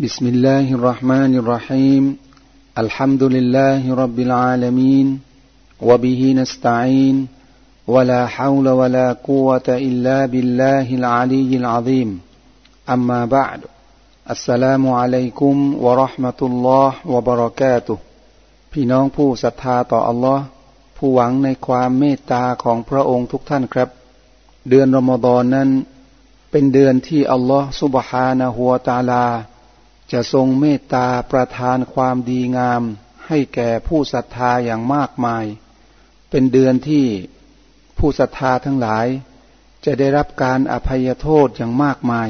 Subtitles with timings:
[0.00, 2.16] بسم الله الرحمن الرحيم
[2.78, 5.20] الحمد لله رب العالمين
[5.88, 7.26] وبه نستعين
[7.86, 12.20] ولا حول ولا قوة إلا بالله العلي العظيم
[12.94, 13.60] أما بعد
[14.30, 15.54] السلام عليكم
[15.84, 17.98] ورحمة الله وبركاته
[18.72, 20.44] พี่น้องผู้ศรัทธาต่ออัลลอฮ์
[20.96, 23.88] ผู้หวังในความเมตตาของพระองค์ทุกท่านครับ
[24.68, 25.68] เดือนรอมฎอนนั้น
[26.50, 29.26] เป็นเดือนที่อัลลอฮ์สุบฮานะฮัวตาลา
[30.11, 32.81] จะทรงเมตตาประทานความดีงาม
[33.27, 35.45] ให้แก่ผู้ศรัทธาอย่างมากมาย
[36.29, 37.05] เป็นเดือนที่
[37.97, 39.07] ผู้ศรัทธาทั้งหลาย
[39.85, 42.29] จะได้รับการอภัยโทษอย่างมากมาย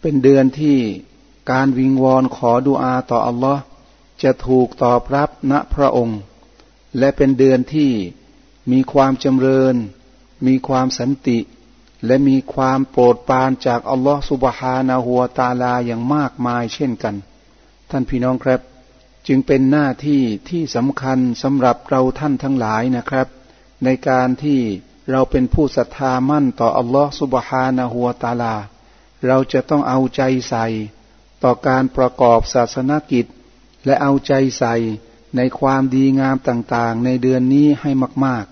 [0.00, 0.78] เป็นเดือนที่
[1.50, 3.62] การวิงวอนขอดุอาต่ออัลลอฮ์
[4.22, 6.20] จะถูกตอบรับณพระองค์
[6.98, 7.92] และเป็นเดือนที่
[8.72, 9.74] มีความจำเริญ
[10.46, 11.38] มีความสันติ
[12.06, 17.14] และมีความโปรดปรานจากอัลลอฮ์สุบฮานาหัวตาลาอย่างมากมายเช่นกัน
[17.90, 18.60] ท่านพี่น้องครับ
[19.26, 23.28] จึงเป็นหน้าที่ที่สำคัญสำหรับเราท่านทั้งหลายนะครับ
[23.84, 24.60] ในการที่
[25.10, 28.56] เราเป็นผู้ศรัทธามั่นต่ออัลลอฮ์สุบฮานาหัวตาลา
[29.26, 30.66] เราจะต้องเอาใจใส่
[31.42, 33.26] ต่อการประกอบศาสนกิจ
[33.84, 34.74] และเอาใจใส่
[35.36, 37.90] ในความดีงามต่างๆ ในเดือนนี้ให้
[38.26, 38.44] มาก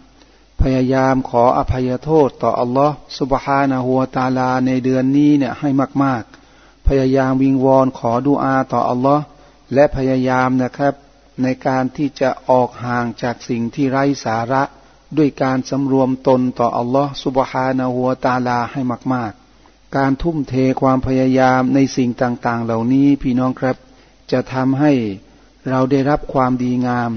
[0.63, 5.69] พยายามขออภัยโทษต่ออัลลอฮ์สุบฮานะฮัวตาลาในเดือนนี้เนี่ยให้
[6.03, 6.23] มาก
[6.57, 9.25] ๆ พยายามวิงวอนขอดุอาต่ออัลลอฮ์
[9.75, 10.95] และพยายามนะครับ
[11.43, 14.63] ในการที่จะออกห่างจากสิ่งที่ไร้สาระ
[15.17, 18.81] ด้วยการสำรวมตนต่ออัลลอฮ์สุบฮานะฮัวตาลาให้
[19.15, 19.33] มาก
[19.65, 23.77] ๆ การทุ่มเทความพยายามในสิ่งต่าง ๆ เหล่านี้พี่น้องครับ
[24.33, 24.93] จะทำให้
[25.69, 27.11] เราได้รับความดีงาม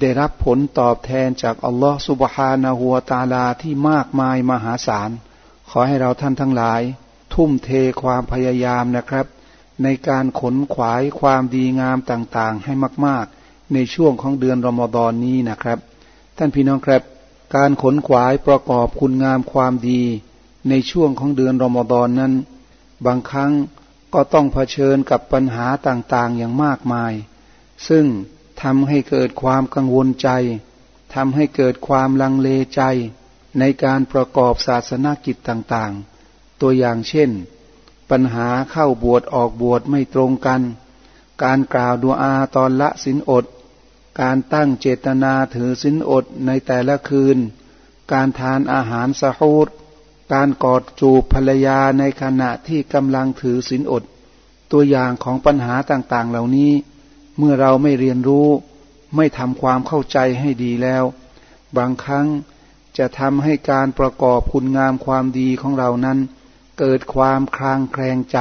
[0.00, 5.10] ได้รับผลตอบแทนจากอัลลอฮฺสุบฮานาหัวตาลาที่มากมายมหาศาล
[5.70, 6.80] ขอให้เราท่านทั้งหลาย
[7.34, 7.70] ทุ่มเท
[8.02, 9.26] ความพยายามนะครับ
[9.82, 12.72] ในการขนขวายความดีงามต่างๆ ให้
[13.06, 15.78] มากๆ ในช่วงของเดือนรอมฎอนนี้นะครับ
[16.36, 17.02] ท่านพี่น้องครับ
[17.56, 20.02] การขนขวายประกอบคุณงามความดี
[20.68, 22.32] ในช่วงของเดือนรอมฎอนนั้น
[23.06, 23.52] บางครั้ง
[24.14, 27.12] ก็ต้องเผชิญกับปัญหาต่างๆอย่างมากมาย
[27.88, 28.04] ซึ่ง
[28.62, 30.28] ทำให้เกิดความกังวลใจ
[31.14, 32.82] ทำให้เกิดความลังเลใจ
[33.58, 37.30] ในการประกอบศาสนกิจต่างๆ ตัวอย่างเช่น
[38.10, 40.62] ปัญหาเข้าบวชออกบวชไม่ตรงกัน
[41.42, 43.44] การกล่าวดูอาตอนละสินอด
[44.20, 47.38] การตั้งเจตนาถือสินอดในแต่ละคืน
[48.12, 49.68] การทานอาหารสะฮูด
[50.32, 54.04] การกอดจูบภรรยาในขณะที่กำลังถือสินอด
[54.72, 56.72] ตัวอย่างของปัญหาต่างๆเหล่านี้
[57.38, 58.48] เมื่อเราไม่เรียนรู้
[59.16, 61.04] ไม่ทำความเข้าใจให้ดีแล้ว
[61.76, 62.26] บางครั้ง
[62.98, 66.18] จะทำให้การประกอบคุณงามความดีของเรานั้น
[66.78, 68.38] เกิดความคลางแคลงใจ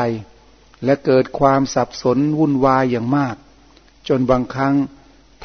[0.83, 3.35] และเกิดความสับสนวุ่นวายอย่างมาก
[4.07, 4.75] จนบางครั้ง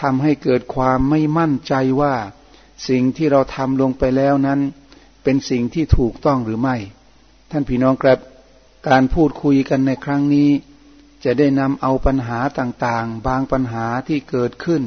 [0.01, 2.15] ทำให้เกิดความไม่มั่นใจว่า
[2.89, 4.61] สิ่งที่เราทำลงไปแล้วนั้น
[5.23, 6.77] เป็นสิ่งที่ถูกต้องหรือไม่
[7.51, 8.19] ท่านพี่น้องครับ
[8.89, 10.51] การพูดคุยกันในครั้งนี้
[11.27, 14.83] จะได้นำเอาปัญหาต่างๆ บางปัญหาที่เกิดขึ้น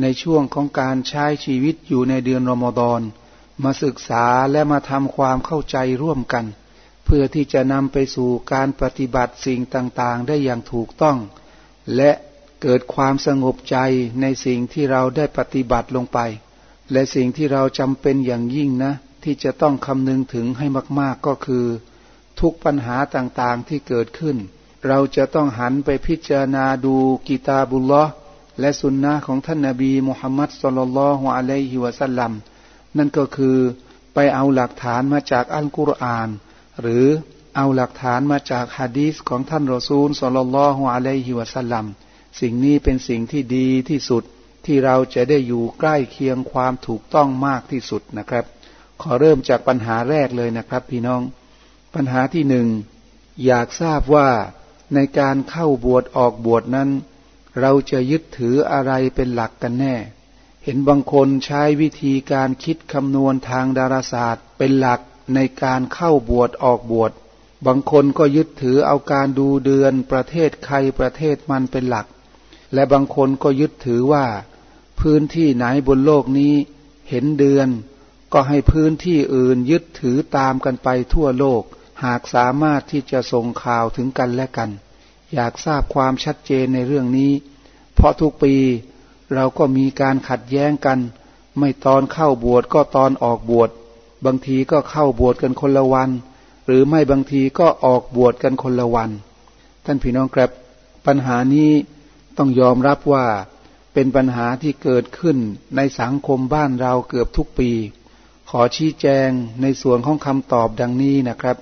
[0.00, 3.00] ในช่วงของการใช้ชีวิตอยู่ในเดือนรอมฎอน
[3.64, 6.44] มาศึกษาและมาทำความเข้าใจร่วมกัน
[7.04, 11.18] เพื่อที่จะนำไปสู่การปฏิบัติสิ่งต่างๆ ได้อย่างถูกต้อง
[11.96, 12.10] และ
[12.62, 13.76] เกิดความสงบใจ
[14.20, 16.18] ในสิ่งที่เราได้ปฏิบัติลงไป
[16.92, 18.92] และสิ่งที่เราจำเป็นอย่างยิ่งนะ
[19.24, 20.66] ที่จะต้องคำนึงถึงให้
[21.00, 21.66] มากๆก็คือ
[22.40, 24.36] ทุกปัญหาต่างๆที่เกิดขึ้น
[24.86, 26.94] เราจะต้องหันไปพิจารณาดู
[27.26, 28.04] กิตาบุลลอ
[28.60, 32.32] และสุนนะของท่านนาบีมุฮัมมัดสุลลัลฮุอะลัยฮิวะสัลลัม
[32.96, 33.56] นั่นก็คือ
[34.14, 36.28] ไปเอาหลักฐานมาจากอัลกุรอาน
[36.80, 37.06] หรือ
[37.56, 41.84] เอาหลักฐานมาจากฮะดีษของท่านรอซูลสุลลัลฮุอะลัยฮิวะสัลลัม
[42.40, 44.22] สิ่งนี้เป็นสิ่งที่ดีที่สุด
[44.66, 48.44] ที่เราจะได้อยู่ใกล้เคียงความถูกต้องมากที่สุดนะครับ
[49.02, 51.22] ขอเริ่มจากปัญหาแรกเลยนะครับ พี่น้อง
[51.94, 52.66] ปัญหาที่หนึ่ง
[53.46, 54.28] อยากทราบว่า
[54.94, 56.90] ในการเข้าบวชออกบวชนั้น
[57.60, 59.94] เราจะยึดถืออะไรเป็นหลักกันแน่
[60.64, 65.00] เห็นบางคนใช้วิธีการคิดคำนวณทางดาราศาสตร์ เป็นหลัก
[65.34, 67.12] ในการเข้าบวชออกบวช
[67.66, 72.06] บางคนก็ยึดถือเอาการดูเดือนประเทศใครประเทศมันเป็นหลัก
[72.74, 74.26] และบางคนก็ยึดถือว่า
[75.00, 76.54] พื้นที่ไหนบนโลกนี้
[77.08, 77.68] เห็นเดือน
[78.32, 81.62] ก็ให้พื้นที่อื่นยึดถือตามกันไปทั่วโลก
[82.04, 84.70] หากสามารถที่จะส่งข่าวถึงกันและกัน
[85.34, 87.32] อยากทราบความชัดเจนในเรื่องนี้
[87.94, 88.54] เพราะทุกปี
[89.34, 90.98] เราก็มีการขัดแย้งกัน
[91.58, 93.70] ไม่ตอนเข้าบวชก็ตอนออกบวช
[94.24, 96.10] บางทีก็เข้าบวชกันคนละวัน
[96.66, 99.10] หรือไม่บางทีก็ออกบวชกันคนละวัน
[99.84, 100.50] ท่านพี่น้องครับ
[101.06, 101.70] ปัญหานี้
[102.36, 103.26] ต้องยอมรับว่า
[103.94, 105.36] เป็นปัญหาที่เกิดขึ้น
[105.76, 107.70] ในสังคมบ้านเราเกือบทุกปี
[108.50, 109.28] ขอชี้แจง
[109.62, 111.56] ในส่วนของคำตอบดังนี้นะครับ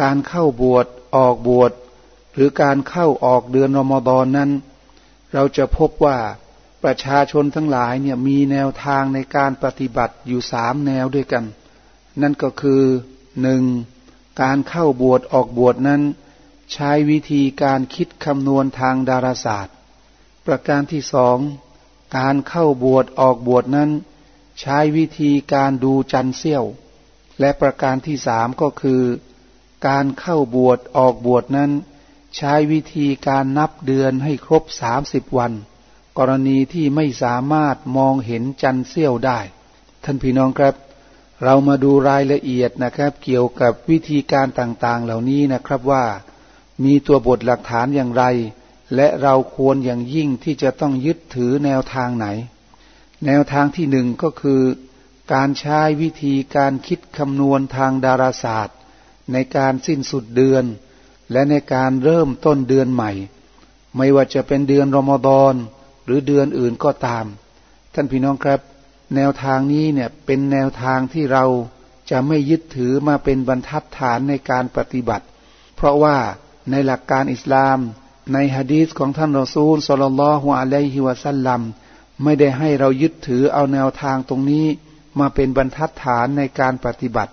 [0.00, 1.72] การเข้าบวชออกบวช
[2.34, 4.50] หรือการเข้าออกเดือนรอมฎอนนั้น
[5.34, 6.18] เราจะพบว่า
[6.82, 11.44] ประชาชนทั้งหลายเนี่ยมีแนวทางในการปฏิบัติอยู่สามแนวด้วยกัน
[12.22, 12.82] นั่นก็คือ
[13.42, 13.62] หนึ่ง
[14.42, 16.02] การเข้าบวชออกบวชนั้น
[16.72, 19.74] ใช้วิธีการคิดคำนวณทางดาราศาสตร์
[20.46, 21.38] ประการที่สอง
[22.18, 23.90] การเข้าบวชออกบวชนั้น
[24.60, 26.64] ใช้วิธีการดูจันเสี้ยว
[27.40, 29.02] และประการที่สามก็คือ
[29.86, 31.70] การเข้าบวชออกบวชนั้น
[32.36, 35.52] ใช้วิธีการนับเดือนให้ครบสามสิบวัน
[36.18, 39.38] กรณีที่ไม่สามารถมองเห็นจันเสี้ยวได้
[40.04, 40.74] ท่านพี่น้องครับ
[41.44, 46.04] เรามาดูรายละเอียดนะครับ เกี่ยวกับวิธีการต่างๆ เหล่านี้นะครับว่า
[46.84, 48.24] มีตัวบทหลักฐานอย่างไร
[48.94, 52.26] และเราควรอย่างยิ่งที่จะต้องยึดถือแนวทางไหน
[53.26, 54.62] แนวทางที่หนึ่งก็คือ
[55.32, 58.76] การใช้วิธีการคิดคำนวณทางดาราศาสตร์
[59.32, 60.64] ในการสิ้นสุดเดือน
[61.32, 63.12] และในการเริ่มต้นเดือนใหม่
[63.96, 65.54] ไม่ว่าจะเป็นเดือนรอมฎอน
[66.04, 67.24] หรือเดือนอื่นก็ตาม
[67.94, 68.60] ท่านพี่น้องครับ
[69.16, 71.44] แนวทางนี้เนี่ยเป็นแนวทางที่เรา
[72.10, 75.26] จะไม่ยึดถือมาเป็นบรรทัดฐานในการปฏิบัติ
[75.76, 76.16] เพราะว่า
[76.70, 77.78] ในหลักการอิสลาม
[78.32, 81.60] ในฮะดีษของท่านรอซูลสลลัลฮุอะลัยฮิวะสัลลัม
[82.22, 84.66] ไม่ได้ให้เรายึดถือเอาแนวทางตรงนี้
[85.18, 87.32] มาเป็นบรรทัดฐานในการปฏิบัติ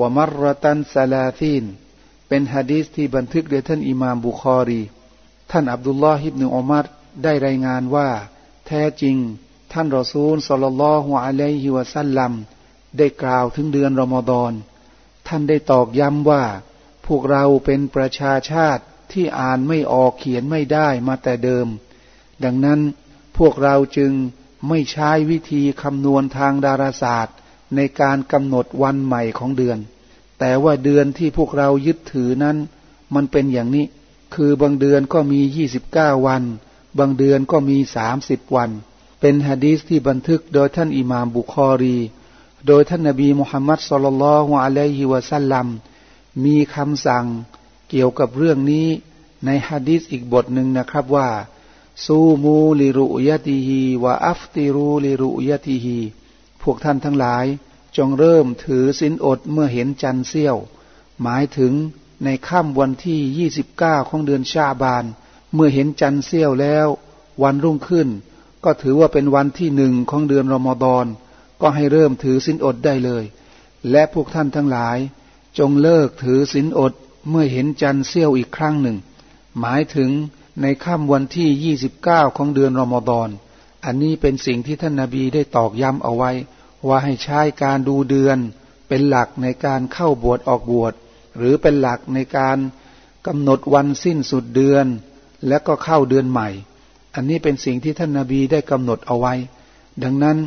[0.00, 1.64] วมัรตันซาลาซีน
[2.28, 4.82] เป็นฮะดีสที่บันทึกโดยท่านอิหม่ามบุคอรี
[5.50, 6.86] ท่านอับดุลลอฮิบนุอุมัร
[7.22, 8.08] ได้รายงานว่า
[8.66, 9.16] แท้จริง
[9.72, 12.32] ท่านรอซูลสลลัลลอฮุอะลัยฮิวะซัลลัม
[12.98, 14.52] ได้กล่าวถึงเดือนรอมฎอน
[15.28, 16.44] ท่านได้ตอกย้ำว่า
[17.06, 21.66] พวกเราเป็นประชาชาติที่อ่านไม่ออกเขียนไม่ได้มาแต่เดิม
[22.44, 22.80] ดังนั้น
[23.38, 24.12] พวกเราจึง
[24.68, 27.36] ไม่ใช้วิธีคำนวณทางดาราศาสตร์
[27.76, 29.78] ในการกำหนดวันใหม่ของเดือน
[30.38, 32.56] แต่ว่าเดือนที่พวกเรายึดถือนั้น
[33.14, 33.86] มันเป็นอย่างนี้
[34.34, 35.40] คือบางเดือนก็มี
[35.84, 36.42] 29วัน
[36.98, 37.76] บางเดือนก็มี
[38.16, 38.70] 30วัน
[39.20, 41.98] เป็นฮะดีษที่บันทึกโดยท่านอิหม่ามบุคอรี
[42.66, 45.66] โดยท่านนบีมุฮัมมัดสุลลัลฮุอะลัยฮิวะสัลลัม
[46.44, 47.26] มีคำสั่ง
[47.90, 48.86] เกี่ยวกับเรื่องนี้
[49.44, 51.28] ในฮะดีษอีกบทหนึ่งนะครับว่า
[52.04, 55.98] ซูมูลิรุยติฮีวะอัฟติรูลิรุยติฮี
[56.70, 57.44] วกท่านทั้งหลาย
[57.96, 60.56] จงเริ่มถือสินอดเมื่อเห็นจันเสี้ยว
[61.22, 61.72] หมายถึง
[62.24, 65.04] ในค่ำวันที่ 29 ของเดือนชาบาน
[65.54, 66.86] เมื่อเห็นจันเสี้ยวแล้ว
[67.42, 68.08] วันรุ่งขึ้น
[68.64, 71.06] ก็ถือว่าเป็นวันที่หนึ่งของเดือนรอมฎอน
[71.60, 73.24] ก็ให้เริ่มถือสินอดได้เลย
[73.90, 74.98] และพวกท่านทั้งหลาย
[75.58, 76.92] จงเลิกถือสินอด
[77.28, 78.96] เมื่อเห็นจันทร์เสี้ยวอีกครั้งหนึ่ง
[79.60, 80.10] หมายถึง
[80.62, 83.28] ในค่ำวันที่ 29 ของเดือนรอมฎอน
[83.84, 86.30] อันนี้เป็นสิ่งที่ท่านนาบีได้ตอกย้ำเอาไว้
[86.86, 88.38] ว่าให้ใช้การดูเดือน
[88.88, 90.92] เป็นหลักในการเข้าบวชออกบวช
[91.36, 92.58] หรือเป็นหลักในการ
[93.26, 94.86] กำหนดวันสิ้นสุดเดือน
[95.48, 96.48] และก็เข้าเดือนใหม่
[97.14, 99.34] อันนี้เป็นสิ่งที่ท่านนาบีได้กำหนดเอาไว้
[100.02, 100.38] ดังนั้น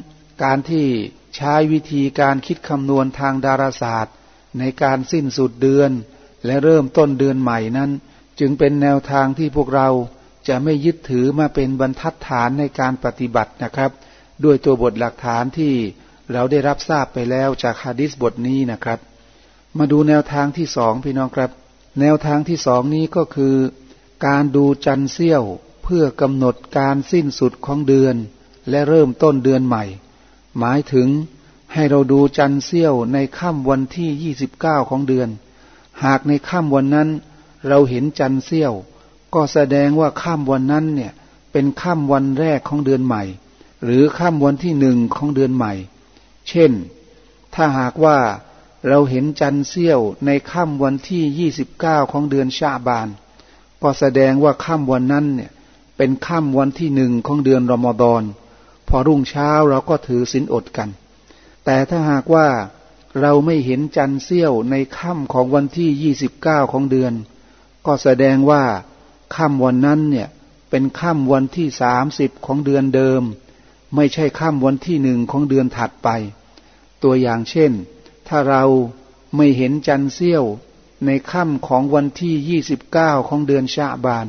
[0.44, 0.86] การที่
[1.36, 4.16] ใช้วิธีการคิดคำนวณทางดาราศาสตร์
[4.60, 5.92] ในการสิ้นสุดเดือน
[6.46, 7.92] และเริ่มต้นเดือนใหม่นั้น
[8.40, 9.90] จึงเป็นแนวทางที่พวกเรา
[10.48, 13.92] จะไม่ยึดถือมาเป็นบรรทัดฐานในการปฏิบัตินะครับ
[14.44, 15.74] ด้วยตัวบทหลักฐานที่
[16.34, 19.00] เราได้รับทราบไปแล้วจากฮะดิษบทนี้นะครับ
[19.78, 21.52] มาดูแนวทางที่สองพี่น้องครับ
[22.00, 23.56] แนวทางที่สองนี้ก็คือ
[24.26, 25.44] การดูจันเสี้ยว
[25.84, 28.16] เพื่อกำหนดการสิ้นสุดของเดือน
[28.70, 29.84] และเริ่มต้นเดือนใหม่
[30.60, 31.08] หมายถึง
[31.74, 35.30] ให้เราดูจันเสี้ยวในค่ำวันที่ 29 ของเดือน
[36.04, 37.10] หากในค่ำวันนั้น
[37.68, 38.74] เราเห็นจันเสี้ยว
[39.34, 41.12] ก็แสดงว่าค่ำวันนั้นเนี่ย
[41.52, 43.24] เป็นค่ำวันแรกของเดือนใหม่
[43.84, 45.74] หรือค่ำวันที่หนึ่งของเดือนใหม่
[46.52, 46.74] เช่น
[47.56, 48.18] ถ้าหากว่า
[48.88, 53.08] เราเห็นจันทร์เสี้ยวในค่ำวันที่ 29 ของเดือนชาบาน
[53.82, 55.52] ก็แสดงว่าค่ำวันนั้นเนี่ย
[55.98, 58.24] เป็นค่ำวันที่หนึ่งของเดือนรอมฎอน
[58.88, 60.90] พอรุ่งเช้าเราก็ถือศีลอดกัน
[61.66, 62.48] แต่ถ้าหากว่า
[63.22, 67.14] เราไม่เห็นจันทร์เสี้ยวในค่ำของวันที่ยี่สิบเก้าของเดือน
[67.86, 68.64] ก็แสดงว่า
[69.36, 70.28] ค่ำวันนั้นเนี่ย
[70.70, 73.22] เป็นค่ำวันที่สามสิบของเดือนเดิม
[73.96, 76.10] ไม่ใช่ค่ำวันที่หนึ่งของเดือนถัดไป
[77.04, 77.72] ตัวอย่างเช่น
[78.28, 78.64] ถ้าเรา
[79.36, 80.44] ไม่เห็นจันเสี้ยว
[81.06, 84.28] ในค่ำของวันที่ยี่สิบเก้าของเดือนชาบาน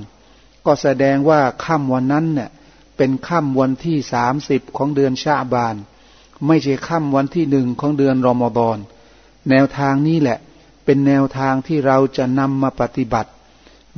[0.66, 2.50] ก็แสดงว่าค่ำวันนั้นเนี่ย
[2.96, 5.74] เป็นค่ำวันที่สามสิบของเดือนชาบาน
[6.46, 8.78] ไม่ใช่ค่ำวันที่หนึ่งของเดือนรอมฎอน
[9.50, 10.38] แนวทางนี้แหละ
[10.84, 13.30] เป็นแนวทางที่เราจะนำมาปฏิบัติ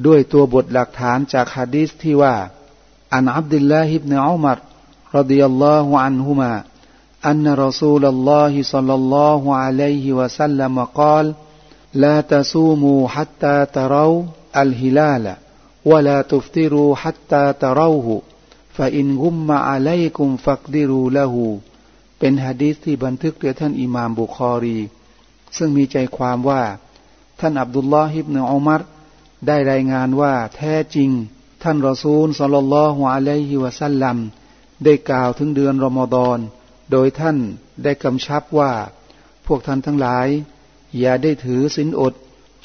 [0.06, 2.34] ด้วยตัวบทหลักฐานจากฮะดีษที่ว่า
[3.14, 4.58] อันอับดุลลาฮิบเนอุมัร
[5.16, 6.52] รดิยัลลอฮุอันฮุมา
[7.27, 11.25] อันรอซูลลอฮิซัลลัลลอฮุอะลัยฮิวะสัลลัมกล่าว
[11.93, 14.23] لا تصوموا حتى تروا
[14.57, 15.35] الهلال
[15.85, 18.21] ولا تفطروا حتى تروه
[18.73, 21.59] فإن غم عليكم فاقدروا له
[22.19, 24.79] เป็นฮะดีษที่บันทึกโดยท่านอิมามบุคอรี
[25.57, 26.63] ซึ่งมีใจความว่า
[27.39, 28.81] ท่านอับดุลลอฮิบเนอุมัร
[29.47, 31.09] ได้รายงานว่าแท้จริง
[31.63, 34.17] ท่านรอซูลสัลลัลลอฮุอะลัยฮิวะสัลลัม
[34.83, 36.39] ได้กล่าวถึงเดือนรอมฎอน
[36.90, 37.36] โดยท่าน
[37.82, 38.72] ได้กำชับว่า
[39.46, 40.28] พวกท่านทั้งหลาย
[40.98, 42.14] อย่าได้ถือสินอด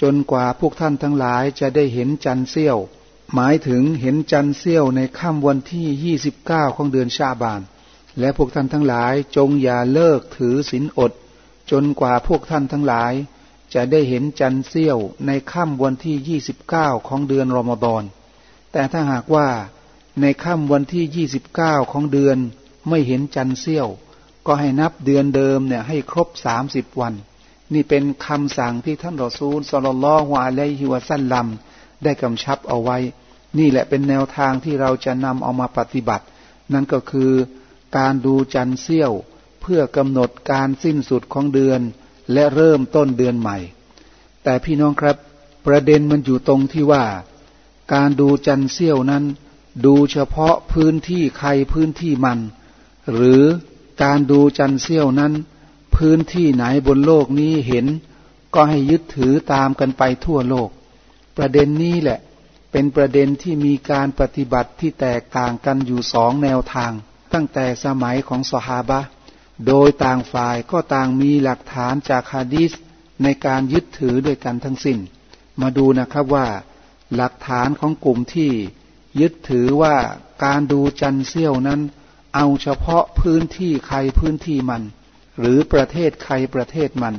[0.01, 2.77] จนกว่าพวกท่านทั้งหลายจะได้เห็นจันเสี้ยว
[3.33, 7.61] หมายถึงเห็นจันเสี้ยวในค่ำวันที่ 29 ของเดือนชาบาน
[8.19, 11.11] และพวกท่านทั้งหลายจงอย่าเลิกถือสินอด
[11.71, 13.13] จนกว่าพวกท่านทั้งหลาย
[13.73, 14.97] จะได้เห็นจันเสี้ยว
[15.27, 18.03] ในค่ำวันที่ 29 ของเดือนรอมฎอน
[18.71, 19.47] แต่ถ้าหากว่า
[20.21, 22.37] ในค่ำวันที่ 29 ของเดือน
[22.89, 23.87] ไม่เห็นจันเสี้ยว
[24.45, 26.27] ก็ให้นับเดือนเดิมเนี่ยให้ครบ
[26.65, 27.13] 30วัน
[27.73, 31.47] นี่เป็นคำสั่งที่ท่านรอซูลสลลลฮวาเลฮิวะสัลลัม
[32.03, 32.97] ได้กำชับเอาไว้
[33.57, 36.25] นี่แหละเป็นแนวทางที่เราจะนำเอามาปฏิบัติ
[36.73, 37.31] นั่นก็คือ
[37.97, 39.11] การดูจันเสี้ยว
[39.61, 41.81] เพื่อกำหนดการสิ้นสุดของเดือน
[42.33, 43.57] และเริ่มต้นเดือนใหม่
[44.43, 45.17] แต่พี่น้องครับ
[45.65, 47.05] ประเด็นมันอยู่ตรงที่ว่า
[47.93, 49.23] การดูจันเสี้ยวนั้น
[49.85, 52.39] ดูเฉพาะพื้นที่ใครพื้นที่มัน
[53.13, 53.43] หรือ
[54.03, 55.33] การดูจันเสี้ยวนั้น
[55.95, 57.85] พื้นที่ไหนบนโลกนี้เห็น
[58.53, 60.69] ก็ให้ยึดถือตามกันไปทั่วโลก
[61.37, 62.19] ประเด็นนี้แหละ
[62.71, 66.91] เป็นประเด็นที่มีการปฏิบัติที่แตกต่างกันอยู่สองแนวทาง
[67.33, 69.01] ตั้งแต่สมัยของสฮาบะ
[69.67, 72.71] โดยต่างฝ่ายก็ต่างมีหลักฐานจากฮะดีษ
[73.23, 74.99] ในการยึดถือด้วยกันทั้งสิน้น
[75.61, 76.47] มาดูนะครับว่า
[77.15, 78.51] หลักฐานของกลุ่มที่
[79.19, 79.95] ยึดถือว่า
[80.43, 81.81] การดูจันเซี่ยวนั้น
[82.35, 84.83] เอาเฉพาะพื้นที่ใครพื้นที่มัน
[85.39, 87.15] หรือประเทศใครประเทศมัน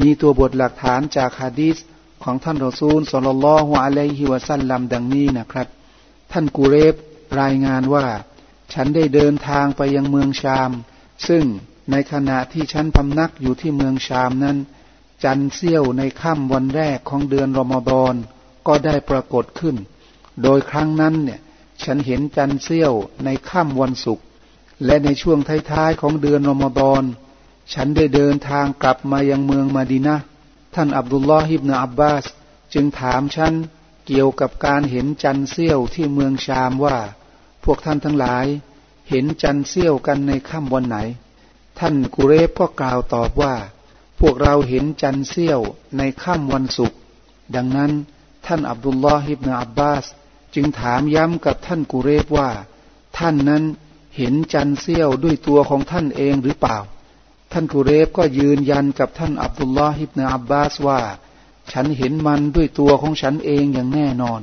[0.00, 1.76] มีตัวบทหลักฐานจากฮะดีษ
[2.22, 5.68] ของท่านรอซูลสลลลฮุอะลัยฮิวะสัลลัมดังนี้นะครับ
[6.32, 6.94] ท่านกูเรบ
[7.40, 8.06] รายงานว่า
[8.72, 10.70] ฉันได้เดินทางไปยังเมืองชาม
[11.28, 11.44] ซึ่ง
[11.90, 14.56] ในขณะที่ฉันพำนักอยู่ที่เมืองชามนั้น
[15.24, 18.14] จันเสี้ยวในค่ำวันแรกของเดือนรอมฎอน
[18.66, 19.76] ก็ได้ปรากฏขึ้น
[20.42, 21.40] โดยครั้งนั้นเนี่ย
[21.84, 22.92] ฉันเห็นจันเสี้ยว
[23.24, 24.24] ในค่ำวันศุกร์
[24.84, 25.38] และในช่วง
[25.70, 27.02] ท้ายๆของเดือนรอมฎอน
[27.74, 30.16] ฉันได้เดินทางกลับมายังเมืองมาดีนะ
[30.74, 32.24] ท่านอับดุลลอฮิบนาอับบาส
[32.74, 33.52] จึงถามฉัน
[34.06, 36.96] เกี่ยวกับการเห็นจันเสี้ยวที่เมืองชามว่า
[37.64, 38.46] พวกท่านทั้งหลาย
[39.08, 40.96] เห็นจันเสี้ยวกันในค่ำวันไหน
[41.78, 43.54] ท่านกุเรฟก็กล่าวตอบว่า
[44.20, 45.60] พวกเราเห็นจันเสี้ยว
[45.96, 46.98] ในค่ำวันศุกร์
[47.54, 47.92] ดังนั้น
[48.46, 50.04] ท่านอับดุลลอฮิบนาอับบาส
[50.54, 52.50] จึงถามย้ำกับท่านกุเรฟว่า
[53.18, 53.64] ท่านนั้น
[54.18, 56.78] เห็นจันเสี้ยวด้วยตัวของท่านเองหรือเปล่า
[57.52, 61.00] ท่านกุเรฟก็ยืนยันกับท่านอับดุลลอฮิบนาอับบาสว่า
[61.72, 64.40] ฉันเห็นมันด้วยตัวของฉันเองอย่างแน่นอน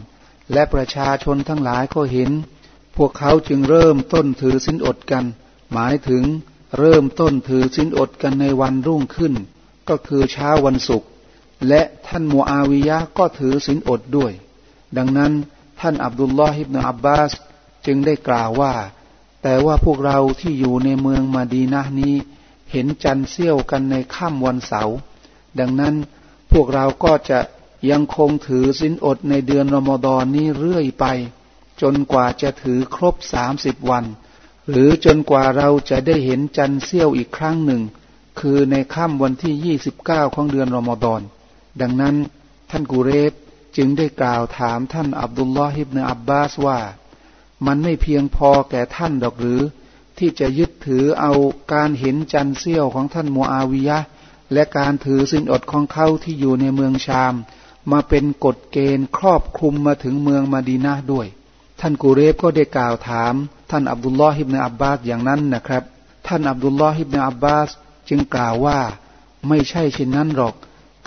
[0.51, 2.29] และประชาชนทั้งหลายก็เห็น
[2.97, 5.25] พวกเขาจึงเริ่มต้นถือสินอดกัน
[5.73, 6.23] หมายถึง
[6.77, 9.33] เริ่มต้นถือสินอดกันในวันรุ่งขึ้น
[9.89, 11.09] ก็คือเช้าวันศุกร์
[11.67, 14.31] และท่านมูอาวิยะก็ถือสินอดด้วย
[14.97, 15.31] ดังนั้น
[15.79, 17.31] ท่านอับดุลลอฮิบนอับบาส
[17.85, 18.73] จึงได้กล่าวว่า
[19.47, 22.15] แต่ว่าพวกเราที่อยู่ในเมืองมาดีนะนี้
[22.71, 24.97] เห็นจันเสี้ยวกันในค่ำวันเสาร์
[25.59, 25.95] ดังนั้น
[26.51, 27.39] พวกเราก็จะ
[27.89, 31.05] ยังคงถือสินอดในเดือนรอมฎอนนี้เรื่อยไป
[31.81, 34.05] จนกว่าจะถือครบสามสิบวัน
[34.69, 37.81] หรือจนกว่าเราจะได้เห็นจันเสี้ยวอีกครั้งหนึ่ง
[38.39, 41.21] คือในค่ำวันที่29ของเดือนรอมฎอน
[41.81, 42.15] ดังนั้น
[42.69, 43.33] ท่านกูเรฟ
[43.77, 46.79] จึงได้กล่าวถามท่านอับดุลลอฮิบเนอับบาสว่า
[47.65, 49.61] มันไม่เพียงพอแก่ท่านดอกหรือ
[50.17, 51.33] ที่จะยึดถือเอา
[51.73, 53.99] การเห็นจันเสี้ยวของท่านมูอาวิยะ
[54.53, 57.33] และการถือสินอดของเขาที่อยู่ในเมืองชาม
[57.91, 61.27] มาเป็นกฎเกณฑ์ครอบคลุมมาถึงเมืองมาดีนาด้วย
[61.79, 63.33] ท่านกูเรฟก็ได้กล่าวถาม
[63.69, 65.83] ท่านอับดุลลอฮิบเนอับบาสอย่างนั้นนะครับ
[66.27, 67.69] ท่านอับดุลลอฮิบเนอับบาส
[68.09, 68.79] จึงกล่าวว่า
[69.47, 70.55] ไม่ใช่เช่นนั้นหรอก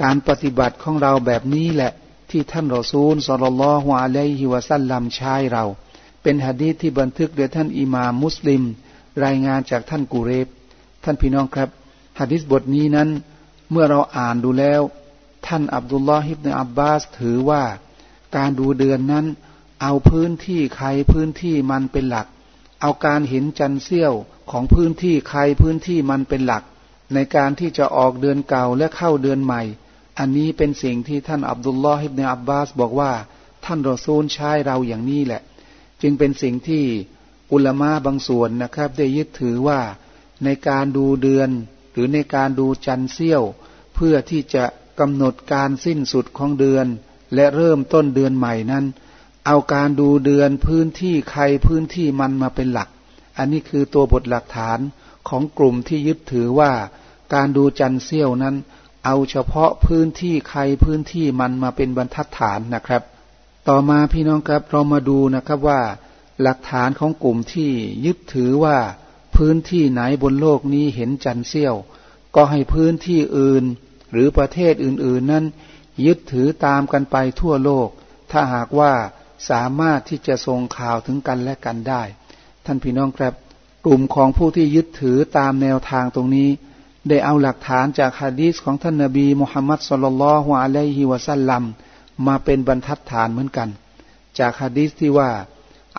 [0.02, 1.92] การปฏิบัติของเราแบบนี้แหละ
[2.30, 5.64] ที่ท่านรอซูลสลลลอฮวาเลฮิวะซัลลัมใช้เรา
[6.30, 8.62] เป็นหะดีษที่บันทึกโดยท่านอิมามมุสลิม
[9.24, 10.48] รายงานจากท่านกูเรบ
[11.04, 11.70] ท่านพี่น้องครับ
[12.18, 13.08] หะดีษบทนี้นั้น
[13.70, 14.80] เมื่อเราอ่านดูแล้ว
[15.46, 17.62] ท่านอับดุลลอฮิบเนอับบาสถือว่า
[18.36, 19.26] การดูเดือนนั้น
[19.82, 22.26] เอาพื้นที่ใครพื้นที่มันเป็นหลัก
[22.80, 24.12] เอาการเห็นจันเซี่ยว
[24.50, 26.62] ของพื้นที่ใครพื้นที่มันเป็นหลัก
[27.14, 29.62] ในการที่จะออกเดือนเก่าและเข้าเดือนใหม่
[30.18, 33.12] อันนี้เป็นสิ่งที่ท่านอับดุลลอฮิบเนอับบาสบอกว่า
[33.64, 35.42] ท่านรอซูลใช้เราอย่างนี้แหละ
[36.02, 36.84] จึงเป็นสิ่งที่
[37.52, 39.80] อุลมะบางส่วนนะครับ ได้ยึดถือว่า
[40.44, 41.50] ในการดูเดือน
[41.92, 43.42] หรือในการดูจันเซี่ยว
[43.94, 44.64] เพื่อที่จะ
[45.00, 46.86] กำหนดการสิ้นสุดของเดือน
[47.34, 48.84] และเริ่มต้นเดือนใหม่นั้น
[49.46, 52.88] เอาการดูเดือนพื้นที่ใครพื้นที่มันมาเป็นหลัก
[53.38, 54.78] อันนี้คือตัวบทหลักฐาน
[55.28, 56.72] ของกลุ่มที่ยึดถือว่า
[57.34, 58.56] การดูจันเซี่ยวนั้น
[59.04, 63.02] เอาเฉพาะพื้นที่ใครพื้นที่มันมาเป็นบรรทัดฐานนะครับ
[63.68, 65.80] ต่อมาพี่น้องครับเรามาดูนะครับว่า
[66.42, 67.70] หลักฐานของกลุ่มที่
[68.06, 68.78] ยึดถือว่า
[69.36, 71.74] พื้นที่ไหนบนโลกนี้เห็นจันเซี่ยว
[72.34, 73.64] ก็ให้พื้นที่อื่น
[74.12, 75.44] หรือประเทศอื่นๆ นั้น
[76.06, 77.88] ยึดถือตามกันไปทั่วโลก
[78.30, 78.92] ถ้าหากว่า
[79.50, 82.02] สามารถที่จะส่งข่าวถึงกันและกันได้
[82.64, 83.34] ท่านพี่น้องครับ
[83.86, 86.48] กลุ่มของผู้ที่ยึดถือตามแนวทางตรงนี้
[87.08, 91.64] ได้เอาหลักฐานจากฮะดีษของท่านนบีมุฮัมมัดสุลลัลลอฮุอะลัยฮิวะสัลลัม
[92.26, 93.68] มาเป็นบรรทัดฐานเหมือนกัน
[94.38, 95.30] จากฮะดีษที่ว่า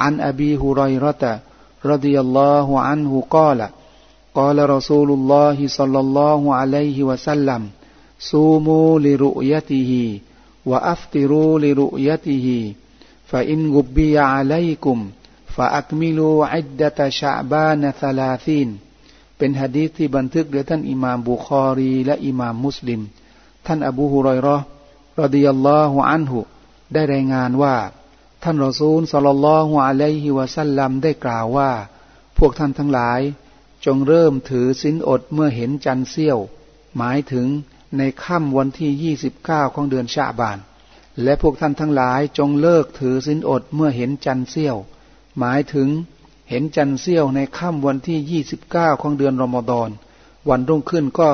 [0.03, 8.66] عن أبي هريرة رضي الله عنه قال قال رسول الله صلى الله عليه وسلم صوموا
[8.66, 18.70] لرؤيته وأفطروا لرؤيته فإن غبي عليكم فأكملوا عدة شعبان ثلاثين
[19.38, 23.02] เป็นฮะดีษที่บันทึกโดยท่านอิหม่ามบุคอรี และอิหม่ามมุสลิม
[23.66, 24.58] ท่านอบูฮุรอยรอ
[25.20, 26.40] รดิยัลลอฮุอันหุ
[26.94, 27.76] ได้รายงานว่า
[28.44, 31.72] ท่านรอซูลสัลลัลลอฮุอะลัยฮิวะสัลลัมได้กล่าวว่า
[32.38, 33.22] พวกท่านทั้งหลาย
[33.86, 36.40] จงเริ่มถือสินอดเมื่อเห็นจันเซี่ยว
[36.98, 37.48] หมายถึง
[37.98, 40.58] ในค่ำวันที่ 29 ของเดือนชาบาน
[41.24, 44.77] และพวกท่านทั้งหลายจงเลิกถือสินอดเมื่อเห็นจันเซี่ยว
[45.40, 45.90] หมายถึง
[46.50, 49.90] เห็นจันเซี่ยวในค่ำวันที่ 29 ของเดือนรอมฎอน
[50.50, 51.29] วันรุ่งขึ้นก็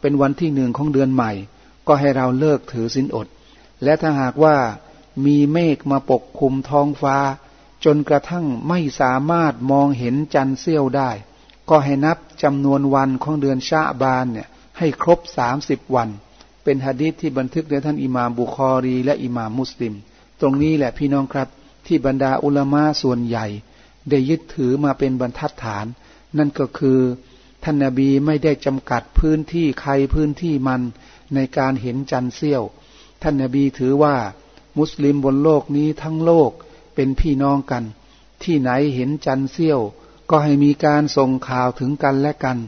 [0.00, 1.32] เป็นวันที่หนึ่งของเดือนใหม่
[1.86, 3.26] ก็ให้เราเลิกถือสินอด
[3.82, 4.56] และถ้าหากว่า
[5.26, 7.16] มีเมฆมาปกคลุมท้องฟ้า
[7.84, 11.10] จนกระทั่งไม่สามารถมองเห็นจันเสี้ยวได้
[11.70, 16.08] ก็ให้นับจำนวนวันของเดือนชาบานเนี่ยให้ครบสามสิบวัน
[16.64, 19.94] เป็นฮะดีษที่บันทึกโดยท่านอิหม่ามบุคอรี และอิหม่ามมุสลิม
[20.40, 21.48] ตรงนี้แหละพี่น้องครับ
[21.86, 23.46] ที่บรรดาอุลามะส่วนใหญ่
[24.10, 25.86] ได้ยึดถือมาเป็นบรรทัดฐาน
[26.38, 26.98] นั่นก็คือ
[27.64, 30.80] ท่านนาบีไม่ได้จำกัดพื้นที่ใครพื้นที่มัน
[31.34, 32.62] ในการเห็นจันเซี่ยว
[33.22, 34.16] ท่านนบีถือว่า
[34.78, 36.50] มุสลิมบนโลกนี้ทั้งโลก
[36.94, 37.84] เป็นพี่น้องกัน
[38.42, 39.80] ที่ไหนเห็นจันเซี่ยว
[40.30, 42.58] ก็ให้มีการส่งข่าวถึงกันและกัน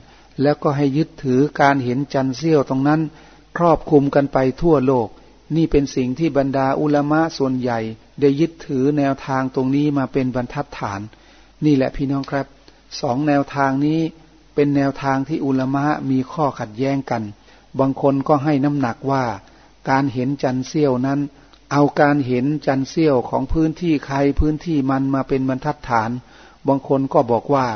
[0.43, 3.01] แล้วก็ให้ยึดถือการเห็นจันเซี่ยวตรงนั้น
[3.59, 5.09] ครอบคุมกันไปทั่วโลก
[5.57, 7.79] นี่เป็นสิ่งที่บรรดาอุลามะส่วนใหญ่
[8.21, 11.01] ได้ยึดถือแนวทางตรงนี้มาเป็นบรรทัดฐาน
[11.65, 12.47] นี่แหละพี่น้องครับ
[13.01, 14.01] สองแนวทางนี้
[14.55, 17.23] เป็นแนวทางที่อุลามะมีข้อขัดแย้งกัน
[17.79, 19.25] บางคนก็ให้น้ำหนักว่า
[19.91, 21.21] การเห็นจันเซี่ยวนั้น
[21.73, 26.11] เอาการเห็นจันเซี่ยวของพื้นที่ใครพื้นที่มันมาเป็นบรรทัดฐาน
[26.67, 27.67] บางคนก็บอกว่า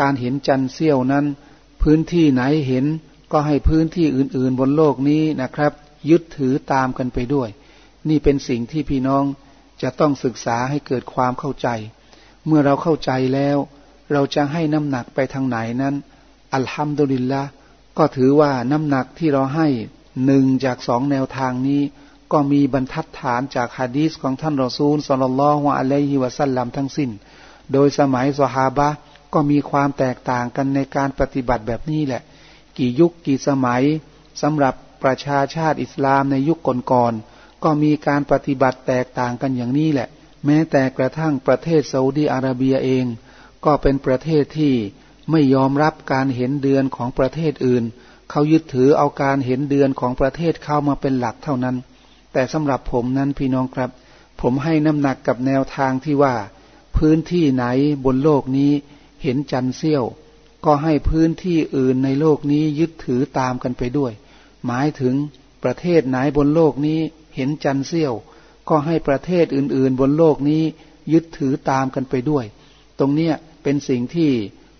[0.00, 1.26] การเห็นจันเซี่ยวนั้น
[1.82, 2.86] พื้นที่ไหนเห็น
[3.32, 5.72] ก็ให้พื้นที่อื่นๆบนโลกนี้นะครับ
[6.10, 7.48] ยึดถือตามกันไปด้วย
[8.08, 9.24] นี่เป็นสิ่งที่พี่น้อง
[9.82, 11.68] จะต้องศึกษาให้เกิดความเข้าใจ
[12.46, 13.56] เมื่อเราเข้าใจแล้ว
[14.12, 15.94] เราจะให้น้ำหนักไปทางไหนนั้น
[16.54, 17.42] อัลฮัมดุลิลละ
[18.02, 19.68] ก็ถือว่าน้ำหนักที่เราให้
[20.26, 21.82] หนึ่งจากสองแนวทางนี้
[22.32, 27.10] ก็มีบรรทัดฐานจากฮะดีษของท่านรอซูลสลลลลอฮุอะลัยฮิวะสัลลัมทั้งสิ้น
[27.72, 28.88] โดยสมัยสฮาบะ
[29.34, 32.22] ก็มีความแตกต่างกันในการปฏิบัติแบบนี้แหละ
[32.78, 33.82] กี่ยุคกี่สมัย
[34.42, 36.58] สำหรับประชาชาติอิสลามในยุค
[36.92, 40.08] ก่อนๆก็มีการปฏิบัติแตกต่างกันอย่างนี้แหละ
[40.46, 43.04] แม้แต่กระทั่งประเทศซาอุดีอาระเบียเอง
[43.64, 44.74] ก็เป็นประเทศที่
[45.30, 47.84] ไม่ยอมรับการเห็นเดือนของประเทศอื่น
[48.30, 51.76] เขายึดถือเอาการเห็นเดือนของประเทศเข้ามาเป็นหลักเท่านั้น
[52.32, 53.90] แต่สำหรับผมนั้นพี่น้องครับ
[54.40, 56.34] ผมให้น้ำหนักกับแนวทางที่ว่า
[56.96, 57.64] พื้นที่ไหน
[58.04, 58.72] บนโลกนี้
[59.22, 60.04] เห็นจันเซี่ยว
[60.64, 64.12] ก็ให้พื้นที่อื่นในโลกนี้ยึดถือตามกันไปด้วย
[64.66, 65.14] หมายถึง
[65.64, 67.00] ประเทศไหนบนโลกนี้
[67.36, 68.14] เห็นจันเซี่ยว
[68.68, 70.62] ก็ให้ประเทศอื่น ๆ บนโลกนี้
[71.12, 72.44] ยึดถือตามกันไปด้วย
[72.98, 74.30] ตรงเนี้ยเป็นสิ่งที่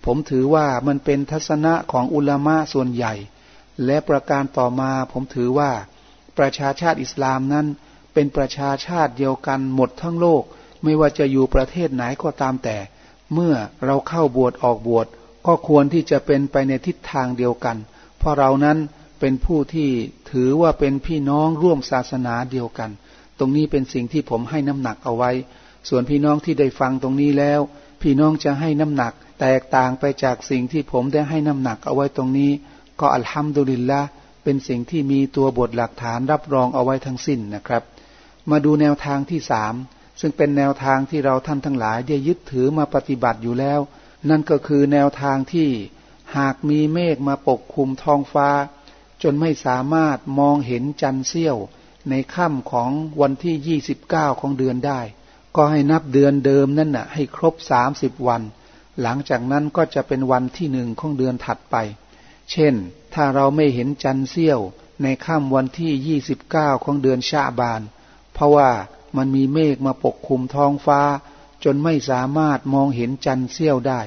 [0.04, 3.14] ผมถือว่ามันเป็นทัศนะของอุลามะส่วนใหญ่
[3.84, 5.70] และประการต่อมาผมถือว่า
[6.38, 7.66] ประชาชาติอิสลามนั้น
[8.14, 10.42] เป็นประชาชาติเดียวกันหมดทั้งโลก
[10.82, 12.76] ไม่ว่าจะอยู่ประเทศไหนก็ตามแต่
[13.34, 15.06] เมื่อเราเข้าบวชออกบวช
[15.46, 17.76] ก็ควรที่จะเป็นไปในทิศทางเดียวกัน
[18.18, 18.78] เพราะเรานั้น
[19.20, 19.90] เป็นผู้ที่
[20.30, 22.90] ถือว่าเป็นพี่น้องร่วมศาสนาเดียวกัน
[23.38, 25.30] ตรงนี้เป็นสิ่งที่ผมให้น้ำหนักเอาไว้
[25.88, 27.60] ส่วนพี่น้องที่ได้ฟังตรงนี้แล้ว
[28.00, 32.50] พี่น้องจะให้น้ำหนัก แตกต่างไปจากสิ่งที่ผมได้ให้น้ำหนักเอาไว้ตรงนี้
[33.00, 34.00] ก็อัลฮัมดุลิลละ
[34.44, 37.82] เป็นสิ่งที่มีตัวบทหลักฐานรับรองเอาไว้ทั้งสิ้นนะครับ
[38.50, 39.74] มาดูแนวทางที่สาม
[40.20, 43.80] ซึ่งเป็นแนวทางที่เราท่านทั้งหลายได้ยึดถือมาปฏิบัติอยู่แล้ว
[44.28, 45.68] นั่นก็คือแนวทางที่
[46.36, 48.48] หากมีเมฆมาปกคลุมท้องฟ้า
[49.22, 51.56] จนไม่สามารถมองเห็นจันทร์เสี้ยว
[52.10, 55.00] ในค่ำของวันที่ 29 ของเดือนได้
[55.56, 57.54] ก็ให้นับเดือนเดิมนั่นน่ะให้ครบ
[57.90, 58.42] 30วัน
[59.02, 61.76] หลังจากนั้นก็จะเป็นวันที่หนึ่งของเดือนถัดไป
[62.50, 62.74] เช่น
[63.14, 64.60] ถ้าเราไม่เห็นจันทร์เสี้ยว
[65.02, 67.80] ในค่ำวันที่29ของเดือนชาบาน
[68.32, 68.70] เพราะว่า
[69.16, 71.00] มันมีเมฆมาปกคลุมท้องฟ้า
[71.64, 74.00] จนไม่สามารถมองเห็นจันทร์เสี้ยวได้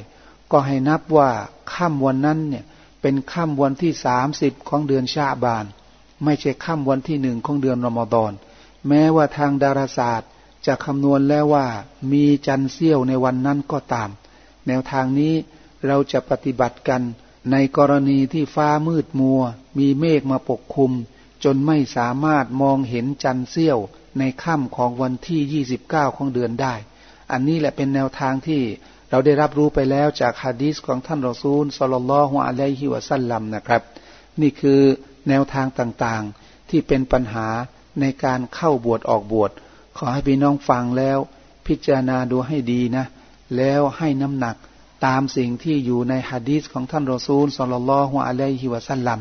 [0.52, 1.30] ก็ให้นับว่า
[1.74, 2.66] ค่ำวันนั้นเนี่ย
[3.02, 5.66] เป็นค่ำวันที่สามสิบของเดือนชาบาน
[6.24, 8.32] ไม่ใช่ค่ำวันที่หนึ่งของเดือนรอมฎอน
[8.88, 10.30] แม้ว่าทางดาราศาสตร์
[10.68, 11.68] จะคำนวณแล้วว่า
[12.12, 14.10] มีจันทร์เสี้ยวในวันนั้นก็ตาม
[14.68, 15.34] แนวทางนี้
[15.88, 17.02] เราจะปฏิบัติกัน
[17.52, 19.42] ในกรณีที่ฟ้ามืดมัว
[19.80, 20.92] มีเมฆมาปกคลุม
[21.44, 23.80] จนไม่สามารถมองเห็นจันทร์เสี้ยว
[24.20, 26.74] ในค่ำของวันที่ 29 ของเดือนได้
[27.32, 28.62] อันนี้แหละเป็นแนวทางที่
[29.10, 33.82] เราได้รับรู้ไปแล้วจากฮะดีษของท่านรอซูลสลลลฮุอะลัยฮิวะสัลลัมนะครับ
[34.42, 34.82] นี่คือ
[35.30, 37.48] แนวทางต่างๆที่เป็นปัญหา
[38.02, 39.52] ในการเข้าบวชออกบวช
[39.98, 41.20] ขอให้พี่น้องฟังแล้ว
[41.68, 43.06] พิจารณาดูให้ดีนะ
[43.58, 44.56] แล้วให้น้ำหนัก
[45.06, 49.20] ตามสิ่งที่อยู่ในฮะดีษของท่านรอซูลสลลลอฮุอะลัยฮิวะสัลลัม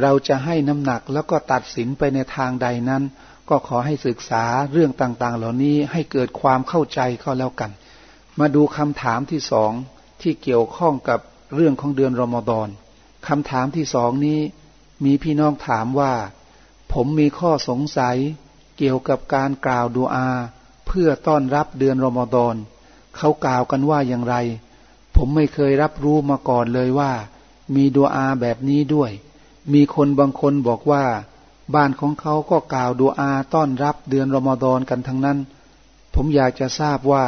[0.00, 3.02] เราจะให้น้ำหนักแล้วก็ตัดสินไปในทางใดนั้น
[3.48, 7.70] ก็ขอให้ศึกษาเรื่องต่างๆ เหล่านี้ให้เกิดความเข้าใจเข้าแล้วกัน
[8.38, 9.72] มาดูคำถามที่สอง
[10.22, 11.20] ที่เกี่ยวข้องกับ
[11.54, 12.68] เรื่องของเดือนรอมฎอน
[13.28, 14.40] คำถามที่สองนี้
[15.04, 16.12] มีพี่น้องถามว่า
[16.92, 18.16] ผมมีข้อสงสัย
[18.76, 20.28] เกี่ยวกับการกล่าวดูอา
[20.86, 22.54] เพื่อต้อนรับเดือนรอมฎอน
[23.16, 24.34] เขากล่าวกันว่าอย่างไร
[25.16, 27.12] ผมไม่เคยรับรู้มาก่อนเลยว่า
[27.74, 29.10] มีดูอาแบบนี้ด้วย
[29.72, 31.04] มีคนบางคนบอกว่า
[31.74, 35.38] บ้านของเขาก็กล่าวดูอาต้อนรับเดือนรอมฎอนกันทั้งนั้น
[36.14, 37.24] ผมอยากจะทราบว่า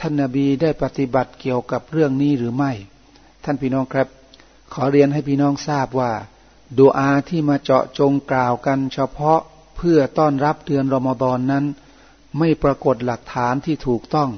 [0.00, 2.72] ท่านนาบีได้ปฏิบัติเกี่ยวกับเรื่องนี้หรือไม่
[3.44, 4.08] ท่านพี่น้องครับ
[4.72, 6.12] ขอเรียนให้พี่น้องทราบว่า
[6.78, 9.40] ดูอาที่มาเจาะจงกล่าวกันเฉพาะ
[9.78, 11.64] เพื่อต้อนรับเดือนรอมฎอนนั้น
[12.38, 14.30] ไม่ปรากฏหลักฐานที่ถูกต้อง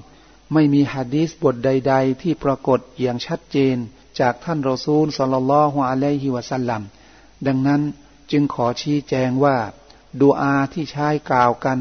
[0.53, 3.76] ไม่มีฮะดีสบทใด ๆ ที่ปรากฏอย่างชัดเจน
[4.20, 6.83] จากท่านรอซูลสลลัลลอฮุอะลัยฮิวะสัลลัม
[7.46, 7.83] ดังนั้น
[8.31, 9.57] จึงขอชี้แจงว่า
[10.20, 11.79] ดูอาที่ใช้กล่าวกัน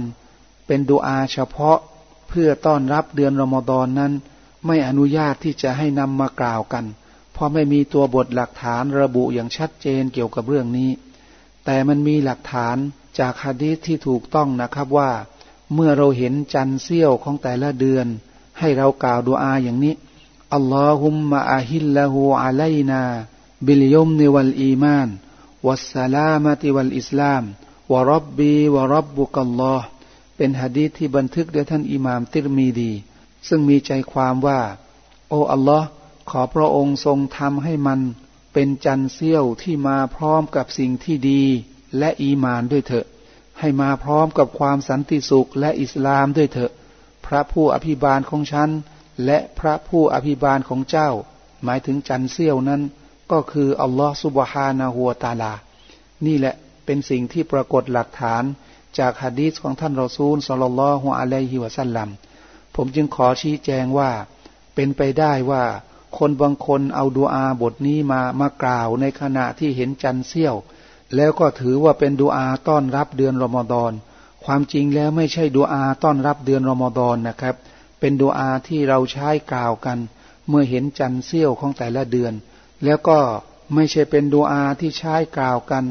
[0.66, 1.78] เป็นดูอาเฉพาะ
[2.30, 4.14] เพื่อต้อนรับเดือนรอมฎอนนั้น
[4.66, 6.86] ไม่อนุญาตที่จะให้นำมากล่าวกัน
[7.34, 10.90] เพราะไม่มีตัวบทหลักฐานระบุอย่างชัดเจนเกี่ยวกับเรื่องนี้
[11.66, 12.78] แต่มันมีหลักฐาน
[13.20, 15.12] จากฮะดีษที่ถูกต้องนะครับว่า
[15.74, 18.08] เมื่อเราเห็นจันเสี้ยวของแต่ละเดือน
[18.60, 19.96] ให้เรากล่าวดูอาอย่างนี้
[20.54, 23.02] อัลลอฮุมมะอาฮิลละหูอะลัยนา
[23.66, 25.10] บิลยุมนิวัลอีมาน
[25.68, 27.44] วัสสลามะติวัลอิสลาม
[27.92, 29.86] วะรับบีวะรับบุกัลลอฮ์
[30.38, 32.92] เป็นหะดีษที่บันทึกโดยท่านอิหม่ามติรมีดี
[33.48, 34.60] ซึ่งมีใจความว่า
[35.30, 35.88] โอ้อัลลอฮ์
[36.30, 38.00] ขอพระองค์ทรงทำให้มัน
[38.54, 41.44] เป็นจันเสี้ยวที่มาพร้อมกับสิ่งที่ดี
[41.98, 43.06] และอีมานด้วยเถอะ
[43.60, 46.72] ให้มาพร้อมกับความสันติสุขและอิสลามด้วยเถอะ
[47.26, 48.70] พระผู้อภิบาลของฉัน
[49.26, 51.10] และพระผู้อภิบาลของเจ้า
[51.64, 52.82] หมายถึงจันเสี้ยวนั้น
[53.32, 55.54] ก็คืออัลลอฮฺสุบฮานาหัวตาลา
[56.26, 58.44] นี่แหละเป็นสิ่งที่ปรากฏหลักฐาน
[59.00, 62.10] จากฮะดีษของท่านรอซูลสลลลลอฮุอะลัยฮิวะสัลลัม
[62.76, 64.12] ผมจึงขอชี้แจงว่า
[64.76, 65.64] เป็นไปได้ว่า
[66.18, 70.56] คนบางคนเอาดูอาบทนี้มามากล่าวในขณะที่เห็นจันเสี้ยว
[71.16, 73.92] แล้วก็ถือว่าเป็นดูอาต้อนรับเดือนรอมฎอน
[74.46, 77.56] ความจริงแล้วไม่ใช่ดูอาต้อนรับเดือนรอมฎอนนะครับ
[78.00, 79.98] เป็นดูอาที่เราใช้กล่าวกัน
[80.48, 82.34] เมื่อเห็นจันทร์เสี้ยวของแต่ละเดือน
[82.84, 83.20] แล้วก็
[83.74, 85.86] ไม่ใช่เป็นดูอาที่ใช้กล่าวกัน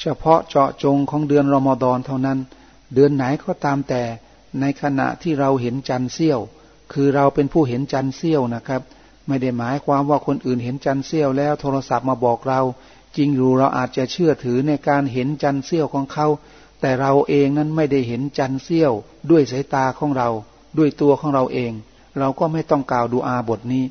[0.00, 2.38] เฉพาะเจาะจงของเดือนรอมฎอนเท่านั้น
[2.94, 4.02] เดือนไหนก็ตามแต่
[4.60, 6.40] ในขณะที่เราเห็นจันทร์เสี้ยว
[6.92, 8.82] คือเราเป็นผู้เห็นจันทร์เสี้ยวนะครับ
[9.28, 12.60] ไม่ได้หมายความว่าคนอื่นเห็นจันทร์เสี้ยวแล้วโทรศัพท์มาบอกเรา
[13.16, 16.26] จริงอยู่เราอาจจะเชื่อถือในการเห็นจันเสี้ยวของเขา
[16.80, 18.92] แต่เราเองนั้นไม่ได้เห็นจันเสี้ยว
[19.30, 20.28] ด้วยสายตาของเรา
[20.78, 21.72] ด้วยตัวของเราเอง
[22.18, 23.84] เราก็ไม่ต้องกล่าวดูอาบทนี้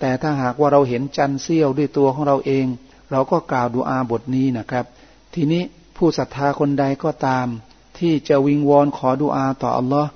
[0.00, 2.66] แต่ถ้าหากว่าเราเห็นจันเสี้ยวด้วยตัวของเราเอง
[3.10, 4.84] เราก็กล่าวดูอาบทนี้นะครับ
[5.34, 5.62] ทีนี้
[5.96, 7.46] ผู้ศรัทธาคนใดก็ตาม
[7.98, 10.10] ที่จะวิงวอนขอดูอาต่ออัลลอฮ์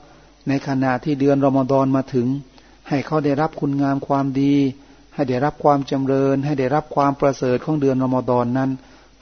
[0.48, 2.26] ในขณะที่เดือนรอมฎอนมาถึง
[2.88, 4.54] ให้เขาได้รับคุณงามความดี
[5.14, 8.70] ให้ได้รับความจำเริญ ให้ได้รับความประเสริฐของเดือนรอมฎอนนั้น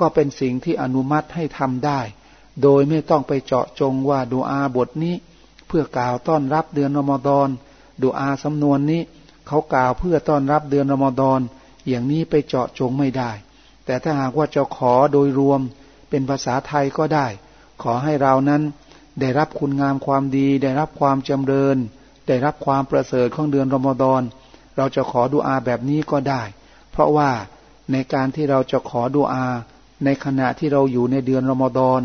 [0.00, 2.00] ก็เป็นสิ่งที่อนุมัติให้ทำได้
[2.62, 5.14] โดยไม่ต้องไปเจาะจงว่าดูอาบทนี้
[5.66, 7.48] เพื่อกล่าวต้อนรับเดือนรอมฎอน
[8.02, 9.02] ดูอาสำนวนนี้
[9.46, 11.40] เขากล่าวเพื่อต้อนรับเดือนรอมฎอน
[11.88, 13.30] อย่างนี้ไปเจาะจงไม่ได้
[13.84, 15.60] แต่ถ้าหากว่าจะขอโดยรวม
[16.10, 17.26] เป็นภาษาไทยก็ได้
[17.82, 18.62] ขอให้เรานั้น
[19.20, 21.76] ได้รับคุณงามความดี ได้รับความจำเริญ
[22.28, 24.22] ได้รับความประเสริฐของเดือนรอมฎอน
[24.78, 26.42] เราจะขอดูอาแบบนี้ก็ได้
[26.90, 27.30] เพราะว่า
[27.92, 29.46] ในการที่เราจะขอดูอา
[30.04, 32.00] ในขณะที่เราอยู่ในเดือนรอมฎอน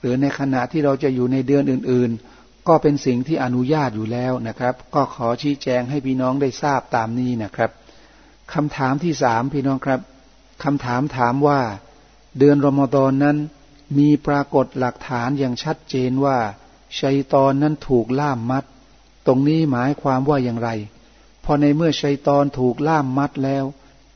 [0.00, 7.70] หรือในขณะที่เราจะอยู่ในเดือนอื่น ๆ ก็เป็นสิ่งที่อนุญาตอยู่แล้วนะครับ ก็ขอชี้แจงให้พี่น้องได้ทราบตามนี้นะครับ
[8.52, 10.00] คำถามที่สามพี่น้องครับ
[10.64, 11.60] คำถามถามว่า
[12.38, 13.36] เดือนรอมฎอนนั้น
[13.98, 16.38] มีปรากฏหลักฐานอย่างชัดเจนว่า
[17.00, 18.64] ชัยตอนนั้นถูกล่ามมัด
[19.26, 20.70] ตรงนี้หมายความว่าอย่างไร
[21.50, 23.64] อในเมื่อชัยตอนถูกล่ามมัดแล้ว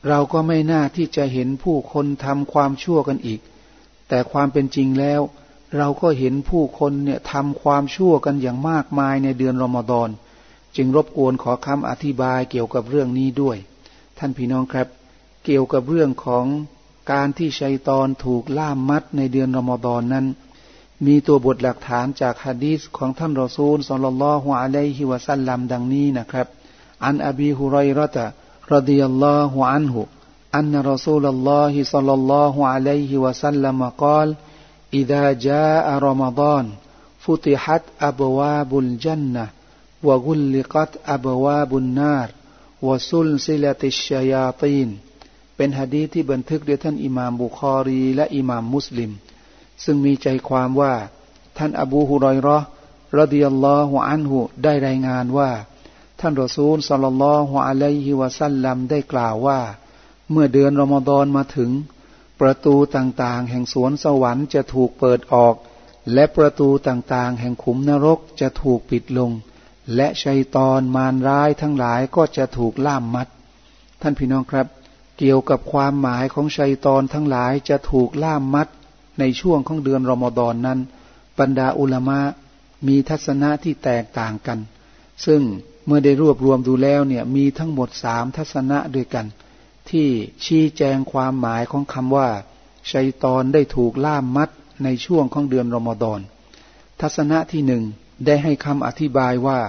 [0.07, 3.39] เราก็ไม่น่าที่จะเห็นผู้คนทำความชั่วกันอีก
[4.09, 5.21] แต่ความเป็นจริงแล้ว
[5.77, 10.09] เราก็เห็นผู้คนเนี่ยทำความชั่วกันอย่างมากมายในเดือนรอมฎอน
[10.75, 13.57] จึงรบกวนขอคำอธิบายเกี่ยวกับเรื่องนี้ด้วย
[14.17, 14.87] ท่านพี่น้องครับ
[15.45, 16.45] เกี่ยวกับเรื่องของ
[17.11, 20.25] การที่ชัยตอนถูกล่ามมัดในเดือนรอมฎอนนั้น
[21.05, 26.47] มีตัวบทหลักฐานจากฮะดีษของท่านรอซูลสลลัลลอฮุอะลัยฮิวะสัลลัมดังนี้นะครับ
[27.06, 28.26] อันอบีฮุไรรตะ
[28.74, 30.00] รดิยัลลอฮุอันฮุ
[30.56, 34.28] อันรอซูลลอฮิสัลลัลลอฮุอะลัยฮิวะสัลลัมกล่าว
[34.94, 36.66] إذا جاء رمضان
[37.18, 39.48] فتحت أبواب الجنة
[40.02, 42.28] وغلقت أبواب النار
[42.82, 44.90] وسلسلة الشياطين
[45.56, 49.10] เป็นฮะดีที่บันทึกโดยท่านอิหม่ามบุคอรีและอิหม่ามมุสลิม
[49.84, 50.94] ซึ่งมีใจความว่า
[51.58, 52.58] ท่านอบูฮุรอยรอ
[53.18, 55.50] รดิยัลลอฮุอันหุได้รายงานว่า
[56.19, 59.59] ท่านรอซูลสัลลัลลอฮุอะลัยฮิวะสัลลัมได้กล่าวว่า
[60.31, 61.71] เมื่อเดือนรอมฎอนมาถึง
[62.39, 65.55] ประตูต่างๆ แห่งสวนสวรรค์จะถูกเปิดออก
[66.13, 69.31] และประตูต่างๆ แห่งขุมนรกจะถูกปิดลง
[69.95, 73.27] และชัยตอนมารร้ายทั้งหลายก็จะถูกล่ามมัด
[74.01, 74.67] ท่านพี่น้องครับ
[75.17, 78.67] เกี่ยวกับความหมายของชัยตอนทั้งหลายจะถูกล่ามมัด
[79.19, 80.79] ในช่วงของเดือนรอมฎอนนั้น
[81.39, 82.19] บรรดาอุลามะ
[82.87, 84.59] มีทัศนะที่แตกต่างกัน
[85.25, 85.41] ซึ่ง
[85.85, 89.25] เมื่อได้รวบรวมดูแล้วเนี่ยมีทั้งหมดสามทัศนะด้วยกัน
[89.89, 90.07] ที่
[90.45, 92.29] ชี้แจงความหมายของคำว่า
[92.91, 94.49] ชัยตอนได้ถูกล่ามมัด
[94.83, 96.19] ในช่วงของเดือนรอมฎอน
[97.01, 97.83] ทัศนะที่หนึ่ง
[98.25, 99.59] ได้ให้คำอธิบายว่า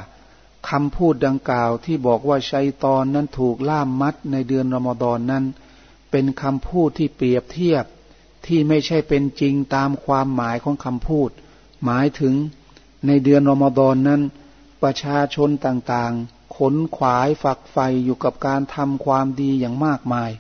[0.68, 5.44] คำพูดดังกล่าวที่บอกว่าชัยตอนนั้นถูกล่ามมัดในเดือนรอมฎอนนั้น
[6.11, 7.85] เป็นคำพูดที่เปรียบเทียบ
[8.46, 11.31] ที่ไม่ใช่เป็นจริงตามความหมายของคำพูด
[11.85, 12.35] หมายถึง
[13.07, 14.22] ในเดือนรอมฎอนนั้น
[14.83, 20.31] ประชาชนต่างๆ ขนขวายฝักใฝ่อยู่กับการทำความดีอย่างมากมาย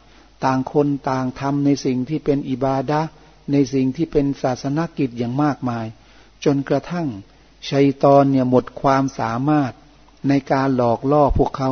[0.44, 3.00] ต่างคนต่างทำในสิ่งที่เป็นอิบาดะ
[3.52, 5.86] ในสิ่งที่เป็นศาสนกิจอย่างมากมาย
[6.44, 7.08] จนกระทั่ง
[7.70, 9.72] ชัยตอนเนี่ยหมดความสามารถ
[10.28, 11.70] ในการหลอกล่อพวกเขา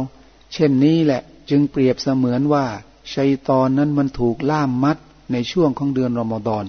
[0.52, 2.66] เช่นนี้แหละจึงเปรียบเสมือนว่า
[3.14, 4.96] ชัยตอนนั้นมันถูกล่ามมัด
[5.32, 6.64] ในช่วงของเดือนรอมฎอน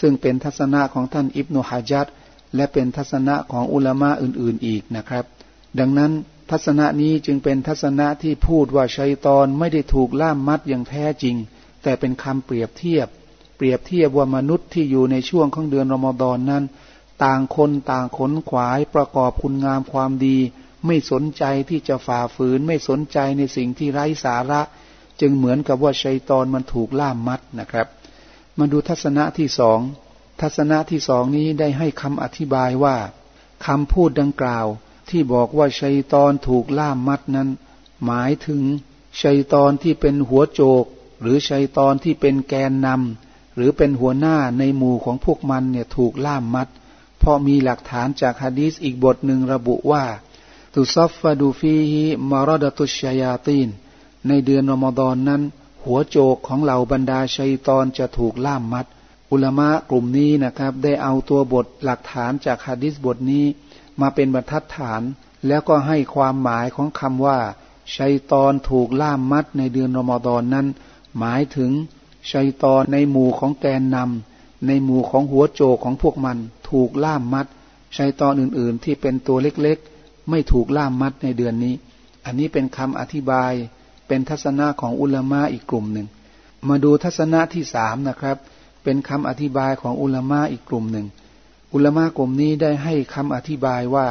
[0.00, 2.06] ซึ่งเป็นทัศนะของท่านอิบนุฮะจัด
[2.56, 5.24] และเป็นทัศนะของอุลามะอื่นๆอีกนะครับ
[5.78, 6.12] ดังนั้น
[6.50, 11.36] ทัศนะนี้จึงเป็นทัศนะที่พูดว่าชัยตอนไม่ได้ถูกล่ามมัดอย่างแท้จริง
[11.82, 13.08] แต่เป็นคำเปรียบเทียบ
[13.56, 16.64] เปรียบเทียบว่ามนุษย์ที่อยู่ในช่วงของเดือนรอมฎอนนั้น
[17.24, 20.38] ต่างคนต่างขนขวายประกอบคุณงามความดี
[20.86, 24.60] ไม่สนใจที่จะฝ่าฝืน ไม่สนใจในสิ่งที่ไร้สาระ
[25.20, 27.86] จึงเหมือนกับว่าชัยตอนมันถูกล่ามมัดนะครับ
[28.58, 29.80] มาดูทัศนะที่สอง
[30.42, 32.96] ทัศนะที่สองนี้ได้ให้คำอธิบายว่า
[33.66, 34.66] คำพูดดังกล่าว
[35.08, 37.48] ที่บอกว่าชัยตอนถูกล่ามมัดนั้น
[38.04, 38.62] หมายถึง
[39.22, 40.84] ชัยตอนที่เป็นหัวโจก
[41.20, 46.68] หรือชัยตอนที่เป็นแกนนำหรือเป็นหัวหน้าในหมู่ของพวกมันเนี่ยถูกล่ามมัด
[47.18, 50.04] เพราะมีหลักฐานจากฮะดีษอีกบทหนึ่งระบุว่า
[50.74, 53.68] ตุซัฟฟดูฟีฮิมารดตุชยาตีน
[54.28, 55.42] ในเดือนอมฎอนนั้น
[55.84, 58.86] หัวโจกของเหล่าบรรดาชัยตอนจะถูกล่ามมัด
[59.32, 63.44] อุลามะกลุ่มนี้นะครับ ได้เอาตัวบทหลักฐานจากฮะดิษบทนี้
[64.00, 65.02] มาเป็นบรรทัดฐาน
[65.46, 67.38] แล้วก็ให้ความหมายของคำว่า
[67.96, 70.66] ชัยตอนถูกล่ามมัดในเดือนอมฎอนนั้น
[71.18, 71.70] หมายถึง
[72.32, 76.38] ชัยตอนในหมู่ของแกนนำในหมู่ของหัวโจกของพวกมัน
[76.70, 77.46] ถูกล่ามมัด
[77.96, 81.74] ชัยตอนอื่นๆ ที่เป็นตัวเล็กๆ ไม่ถูกล่ามมัดในเดือนนี้
[82.24, 83.52] อันนี้เป็นคำอธิบาย
[84.06, 86.06] เป็นทัศนะของอุลามะอีกกลุ่มหนึ่ง
[86.68, 88.36] มาดูทัศนะที่สามนะครับ
[88.82, 91.06] เป็นคำอธิบายของอุลามะอีกกลุ่มหนึ่ง
[91.72, 94.08] อุลามะกลุ่มนี้ได้ให้คำอธิบายว่า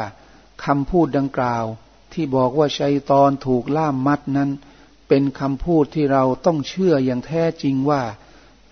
[0.66, 1.66] คำพูดดังกล่าว
[2.14, 4.50] ที่บอกว่าชัยตอนถูกล่ามมัดนั้น
[5.08, 8.02] เป็นคำพูดที่เราต้องเชื่ออย่างแท้จริงว่า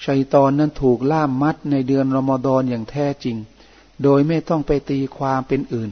[0.06, 3.38] ชัยตอนนั้นถูกล่ามมัดในเดือนรอมฎอนอย่างแท้จริง
[4.04, 5.90] โดยไม่ต้องไปตีความเป็นอื่น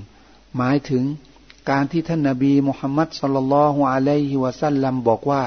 [0.57, 1.03] หมายถึง
[1.69, 5.43] การที่ท่านนาบีมุฮัมมัดสุลลัลฮุอะลัยฮิวะสัลลัมบอกว่า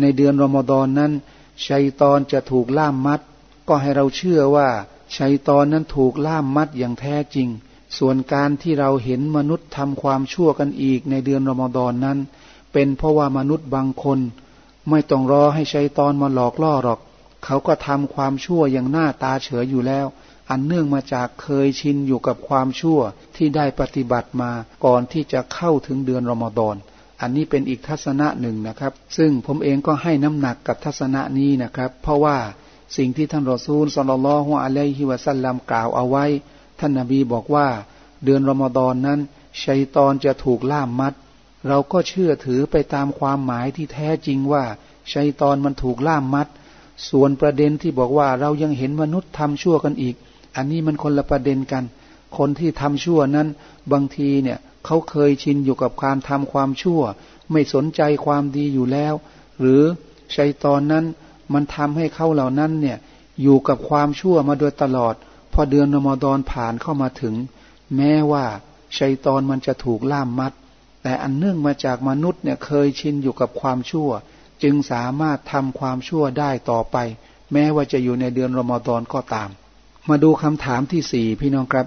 [0.00, 1.12] ในเดือนรอมฎอนนั้น
[1.68, 3.20] ชัยตอนจะถูกล่ามมัด
[3.68, 4.68] ก็ให้เราเชื่อว่า
[5.16, 7.48] ชัยตอนนั้นถูกล่ามมัดอย่างแท้จริง
[7.98, 12.18] ส่วนการที่เราเห็นมนุษย์ทำความชั่วกันอีกในเดือนรอมฎอนนั้น
[12.72, 14.18] เป็นเพราะว่ามนุษย์บางคน
[14.90, 17.00] ไม่ต้องรอให้ชัยตอนมาหลอกล่อหรอก
[17.44, 20.06] เขาก็ทำความชั่วอย่างหน้าตาเฉยอยู่แล้ว
[20.50, 23.00] อันเนื่องมาจากเคยชินอยู่กับความชั่ว
[23.36, 24.50] ที่ได้ปฏิบัติมา
[24.84, 26.76] ก่อนที่จะเข้าถึงเดือนรอมฎอน
[27.20, 32.36] อันนี้เป็นอีกทัศนะหนึ่งนะครับ ซึ่งผมเองก็ให้น้ำหนักกับทัศนะนี้นะครับ เพราะว่า
[32.96, 36.26] สิ่งที่ท่านรอซูลสลลลฮุอะลัยฮิวะสัลลัมกล่าวเอาไว้
[36.78, 37.66] ท่านนาบีบอกว่า
[38.24, 39.20] เดือนรอมฎอนนั้น
[39.64, 41.14] ชัยตอนจะถูกล่ามมัด
[41.68, 44.64] เราก็เชื่อถือไปตามความหมายที่แท้จริงว่า
[45.12, 46.48] ชัยตอนมันถูกล่ามมัด
[47.10, 50.14] ส่วนประเด็นที่บอกว่าเรายังเห็นมนุษย์ทำชั่วกันอีก
[50.56, 51.84] อันนี้มันคนละประเด็นกัน
[52.36, 53.48] คนที่ทำชั่วนั้น
[53.92, 57.02] บางทีเนี่ยเขาเคยชินอยู่กับการทำความชั่ว
[57.52, 59.14] ไม่สนใจความดีอยู่แล้ว
[59.60, 59.82] หรือ
[60.36, 61.04] ชัยตอนนั้น
[61.52, 62.98] มันทำให้เขาเหล่านั้นเนี่ย
[63.42, 65.14] อยู่กับความชั่วมาโดยตลอด
[65.52, 67.34] พอเดือนนมดอนผ่านเข้ามาถึง
[67.96, 68.44] แม้ว่า
[68.98, 70.52] ชัยตอนมันจะถูกล่ามมัด
[71.02, 74.10] แต่อันเนื่องมาจากมนุษย์เนี่ยเคยชินอยู่กับความชั่ว
[74.62, 76.96] จึงสามารถทำความชั่วได้ต่อไป
[77.52, 79.48] แม้ว่าจะอยู่ในเดือนรอมฎอนก็ตาม
[80.08, 81.86] มาดูคำถามที่สี่พี่น้องครับ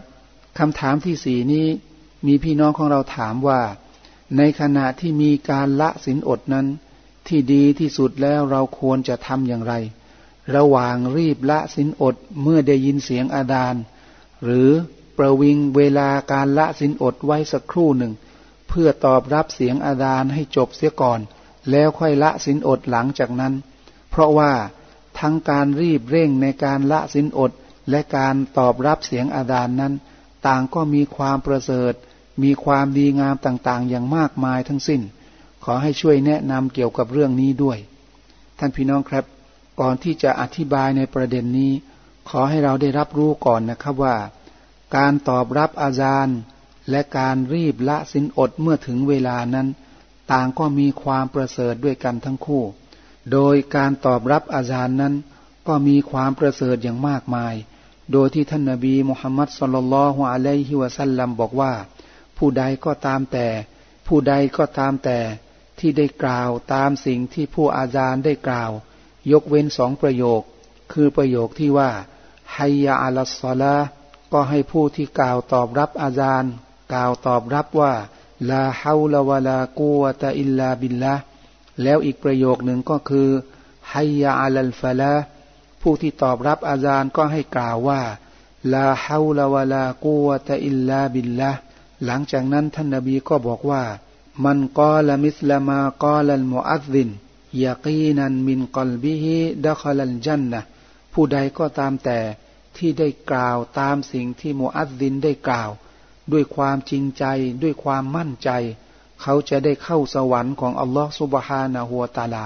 [0.59, 1.67] คำถามที่สี่นี้
[2.27, 3.61] มีพี่น้องของเราถามว่า
[4.37, 6.67] ในขณะที่มีการละสินอดนั้น
[7.29, 9.73] ที่ดีที่สุดแล้วเราควรจะทำอย่างไร
[10.55, 13.75] ระหว่างรีบละสินอดเมื่อได้ยินเสียงอาดาน
[14.43, 14.69] หรือ
[15.17, 18.13] ประวิงเวลาการละสินอดไว้สักครู่หนึ่ง
[18.67, 21.19] เพื่อตอบรับเสียงอาดานให้จบเสียก่อน
[21.71, 23.53] แล้วค่อยละสินอดหลังจากนั้น
[24.09, 24.51] เพราะว่า
[25.19, 27.51] ทั้งการรีบเร่งในการละสินอด
[27.89, 29.93] และการตอบรับเสียงอาดานนั้น
[30.47, 31.93] ต่างก็มีความประเสริฐ
[32.43, 35.01] มีความดีงามต่างๆ อย่างมากมายทั้งสิ้น
[35.69, 37.77] ขอให้ช่วยแนะนำเกี่ยวกับเรื่องนี้ด้วย
[38.59, 39.25] ท่านพี่น้องครับ
[39.79, 41.71] ก่อนที่จะอธิบายในประเด็นนี้
[42.29, 44.17] ขอให้เราได้รับรู้ก่อนนะครับว่า
[44.95, 46.37] การตอบรับอาจารย์
[46.89, 49.67] และการรีบละสินอดเมื่อถึงเวลานั้น
[50.31, 52.63] ต่างก็มีความประเสริฐด้วยกันทั้งคู่
[53.31, 55.13] โดยการตอบรับอาจารย์นั้น
[55.67, 57.55] ก็มีความประเสริฐอย่างมากมาย
[58.11, 61.73] โดยที่ท่านนาบีมุฮัมมัดสุลลัลฮุอะลัยฮิวะสัลลัมบอกว่า
[62.37, 63.47] ผู้ใดก็ตามแต่
[64.07, 65.19] ผู้ใดก็ตามแต่
[65.79, 68.71] ที่ได้กล่าวตามสิ่งที่ผู้อาจารย์ได้กล่าว
[69.31, 70.41] ยกเว้นสองประโยค
[70.91, 71.91] คือประโยคที่ว่า
[72.53, 73.75] حي على الصلاة
[74.33, 76.51] ก็ให้ผู้ที่กล่าวตอบรับอาจารย์
[76.93, 77.93] กล่าวตอบรับว่า
[78.49, 81.15] لا حول ولا قوة إلا بالله
[81.83, 83.29] แล้วอีกประโยคหนึ่งก็คือ
[83.91, 85.13] حي على الفلاح
[85.81, 88.01] ผู้ที่ตอบรับอาจารย์ก็ให้กล่าวว่า
[88.73, 91.51] لا حول ولا قوة إلا بالله
[92.05, 93.83] หลังจากนั้นท่านนบีก็บอกว่า
[94.45, 97.09] มันกอลมิสลามากอลัลมุอัซิน
[97.63, 100.61] ยากีนันมินกลบิฮิดะคลันจันนะ
[101.13, 102.19] ผู้ใดก็ตามแต่
[102.77, 105.69] ที่ได้กล่าวตามสิ่งที่มุอัซินได้กล่าว
[106.31, 107.23] ด้วยความจริงใจ
[107.63, 108.49] ด้วยความมั่นใจ
[109.21, 112.45] เขาจะได้เข้าสวรรค์ของอัลลอฮฺสุบฮานะฮัวตาลา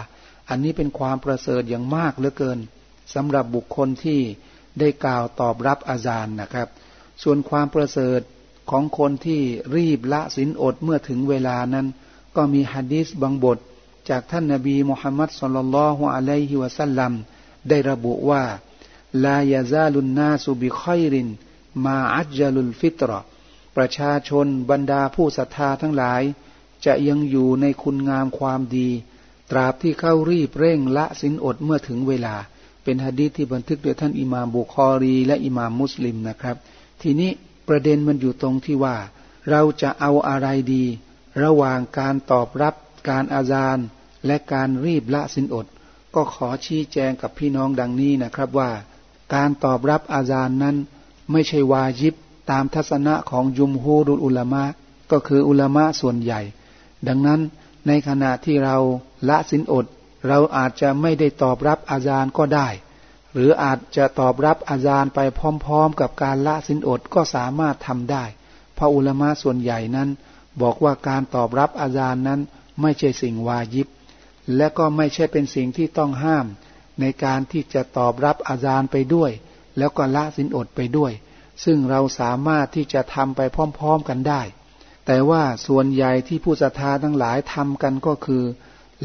[0.50, 2.60] อันนี้เป็นความประเสริฐอย่างมากเหลือเกิน
[3.14, 4.22] สำหรับบุคคลที่
[4.80, 6.68] ได้กล่าวตอบรับอาจารย์นะครับ
[7.24, 8.20] ส่วนความประเสริฐ
[8.69, 9.41] ของคนที่
[9.76, 11.88] รีบละสินอดเมื่อถึงเวลานั้น
[12.36, 13.58] ก็มีฮะดีษบางบท
[14.10, 17.12] จากท่านนาบีมุฮัมมัดสุลลัลลอฮุอะลัยฮิวะสัลลัม
[17.69, 18.43] ได้ระบุว่า
[19.26, 21.28] ลายาซาลุนนาสุบิคอยริน
[21.86, 23.12] มาอัจจลุลฟิตร
[23.76, 26.21] ประชาชนบรรดาผู้ศรัทธาทั้งหลาย
[26.86, 28.89] จะยังอยู่ในคุณงามความดี
[29.52, 32.36] ตราบที่เข้ารีบเร่งละสินอดเมื่อถึงเวลา
[32.84, 36.56] เป็นฮะดีษที่บันทึกโดยท่านอิหม่ามบุคอรีและอิหม่ามมุสลิมนะครับ
[37.02, 37.32] ทีนี้
[37.72, 38.97] ประเด็นมันอยู่ตรงที่ว่า
[39.49, 40.84] เราจะเอาอะไรดี
[41.43, 42.76] ระหว่างการตอบรับ
[43.09, 43.78] การอาจาร
[44.26, 45.65] และการรีบละสินอด
[46.15, 48.72] ก็ขอชี้แจงกับพี่น้องดังนี้นะครับว่า
[49.34, 50.76] การตอบรับอาจารนั้น
[51.32, 52.15] ไม่ใช่วาญิบ
[52.51, 54.63] ตามทัศนะของยุมฮูรุลอุลามะ
[55.11, 56.41] ก็คืออุลามะส่วนใหญ่
[57.07, 57.41] ดังนั้น
[57.88, 58.78] ในขณะที่เรา
[59.30, 59.86] ละสินอด
[60.28, 62.67] เราอาจจะไม่ได้ตอบรับอาจารย์ก็ได้
[63.34, 65.20] หรืออาจจะตอบรับอาจารย์ไป
[65.66, 68.24] พร้อมๆ กับการละสินอดก็สามารถทำได้
[68.76, 70.10] เพราะอุลมะส่วนใหญ่นั้น
[70.62, 72.40] บอกว่าการตอบรับอาจารย์นั้น
[72.82, 73.88] ไม่ใช่สิ่งวายิบ
[74.56, 76.46] และก็ไม่ใช่เป็นสิ่งที่ต้องห้าม
[77.00, 79.32] ในการที่จะตอบรับอาจารย์ไปด้วย
[79.78, 81.12] แล้วก็ละสินอดไปด้วย
[81.64, 84.42] ซึ่งเราสามารถที่จะทำไปพร้อมๆกันได้
[85.06, 88.44] แต่แต่ว่าส่วนใหญ่ที่ผู้ศรัทธาทั้งหลายทำกันก็คือ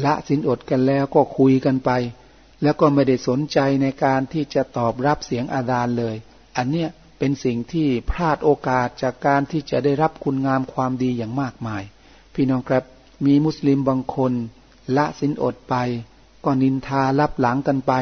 [0.05, 1.89] ละสินอดกันแล้วก็คุยกันไป
[2.63, 6.15] แล้วก็ไม่ได้สนใจในการที่จะตอบรับเสียงอาดานเลย
[6.57, 6.89] อันเนี้ย
[7.19, 11.83] เป็นสิ่งที่พลาดโอกาสจากการที่จะได้รับคุณงามความดีอย่างมากมาย
[12.33, 12.83] พี่น้องครับ
[13.25, 14.33] มีมุสลิมบางคน
[14.97, 15.75] ละสินอดไป
[16.45, 17.93] ก็นินทารับหลังกันไป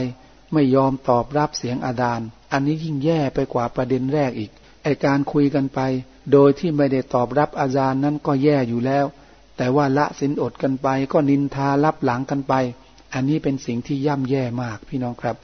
[0.53, 4.51] ไม่ยอมตอบรับเสียงอาดาน อันนี้ยิ่งแย่ไปกว่าประเด็นแรกอีก
[4.83, 5.79] ไอการคุยกันไป
[6.31, 9.05] โดยที่ไม่ได้ตอบรับอาจารย์นั้นก็แย่อยู่แล้ว
[9.57, 12.53] แต่ว่าละสินอดกันไป ก็นินทารับหลังกันไป
[13.15, 15.35] อันนี้เป็นสิ่งที่ย่ำแย่มากพี่น้องครับ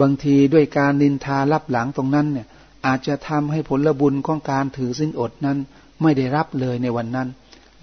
[0.00, 2.46] บางทีด้วยการนินทารับหลังตรงนั้นเนี่ย
[2.86, 5.58] อาจจะทำให้ผลบุญของการถือสินอดนั้น
[6.02, 7.28] ไม่ได้รับเลยในวันนั้น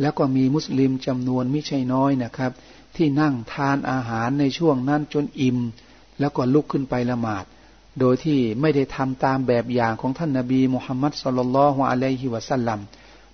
[0.02, 2.52] แล้วก็มีมุสลิมจำนวนไม่ใช่น้อยนะครับ
[2.96, 5.58] ที่นั่งทานอาหารในช่วงนั้นจนอิ่ม
[6.20, 7.46] แล้วก็ลุกขึ้นไปละหมาด
[8.00, 12.80] โดยที่ไม่ได้ทำตามแบบอย่างของท่านนาบีมุฮัมมัดสุลลัลฮวอะลัยฮิวะสัลลัม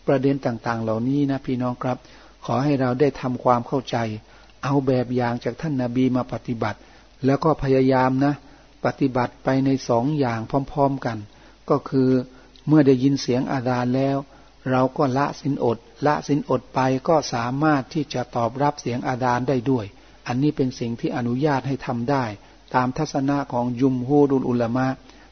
[0.08, 1.98] ประเด็นต่างๆ เหล่านี้นะพี่น้องครับ
[2.46, 3.98] ขอให้เราได้ทำความเข้าใจ
[4.64, 6.80] เอาแบบอย่างจากท่านนาบีมาปฏิบัติ
[7.26, 8.34] แล้วก็พยายามนะ
[8.86, 10.40] ปฏิบัติไปในสองอย่าง
[10.72, 11.18] พร้อมๆกัน
[11.70, 12.10] ก็คือ
[12.68, 14.18] เมื่อได้ยินเสียงอาดานแล้ว
[14.72, 19.86] เราก็ละสินอด ละสินอดไปก็สามารถที่จะตอบรับเสียงอาดานได้ด้วย
[20.28, 22.26] อันนี้เป็นสิ่งที่อนุญาตให้ทำได้
[22.76, 24.88] ตามทัศนะของยุมฮูดุลอุลามะ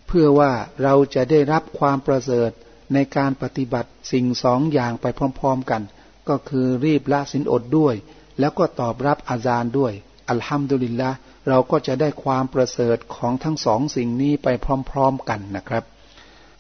[0.08, 0.52] เพื่อว่า
[0.84, 2.52] เราจะได้รับความประเสริฐ
[2.94, 5.06] ในการปฏิบัติสิ่งสองอย่างไป
[5.40, 5.82] พร้อม ๆกัน
[6.30, 7.96] ก็คือรีบละสินอดด้วย
[8.42, 9.94] แล้วก็ตอบรับอาจารย์ด้วย
[10.30, 11.12] อัลฮัมดุลิลละ
[11.48, 14.48] เราก็จะได้ความประเสริฐของทั้งสองสิ่งนี้ไป
[14.92, 15.84] พร้อมๆกันนะครับ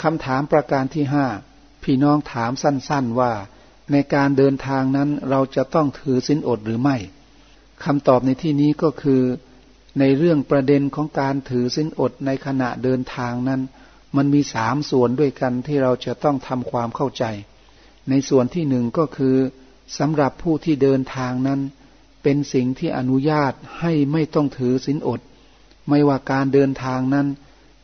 [0.03, 1.25] คำถามประการที่ห้า
[1.83, 3.31] พี่น้องถามสั้นๆว่า
[3.91, 6.97] ในการเดินทางนั้นเราจะต้องถือสินอดหรือไม่
[7.83, 9.21] คำตอบในที่นี้ก็คือ
[9.99, 13.61] ในเรื่องประเด็นของการถือสินอดในขณะเดินทางนั้น
[14.17, 17.23] มันมีสามส่วนด้วยกันที่เราจะต้องทำความเข้าใจ
[18.09, 19.35] ในส่วนที่หนึ่งก็คือ
[19.97, 21.59] สำหรับผู้ที่เดินทางนั้น
[22.23, 25.21] เป็นสิ่งที่อนุญาตให้ไม่ต้องถือสินอด
[25.89, 27.27] ไม่ว่าการเดินทางนั้น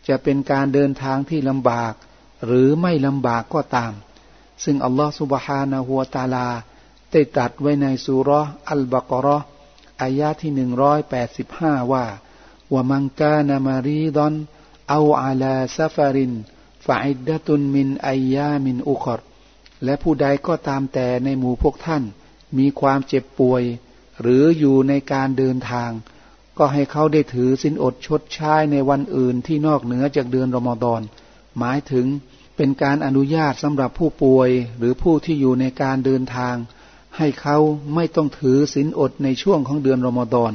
[0.08, 1.93] จะเป็นการเดินทางที่ลำบาก
[2.45, 3.93] หรือไม่ลำบากก็ตาม
[4.64, 6.47] ซึ่งอัลลอฮฺสุบฮานะฮัวตาลา
[7.12, 8.30] ได้ตรัสไว้ในสุร
[8.72, 9.38] อัลบากรอ
[10.01, 12.05] อายาที่หนึ่งร้อยแปดสิบห้าว่า
[12.74, 14.34] ว่ามังกานามารีดอน
[14.89, 16.34] เอาอาลาซาฟาริน
[16.86, 19.22] ฟาอิดดะตุนมินอายามินอุคอร
[19.84, 22.03] และผู้ใดก็ตามแต่ในหมู่พวกท่าน
[22.57, 23.63] มีความเจ็บป่วย
[24.21, 25.91] หรืออยู่ในการเดินทาง
[26.57, 31.01] ก็ให้เขาได้ถือสินอดชดใช้ในวันอื่นที่นอกเหนือจากเดือนรอมฎอน
[31.57, 32.05] หมายถึง
[32.57, 36.55] เป็นการอนุญาตสำหรับผู้ป่วย หรือผู้ที่อยู่ในการเดินทาง
[37.17, 37.57] ให้เขา
[37.95, 40.53] ไม่ต้องถือศีลอดในช่วงของเดือนรอมฎอน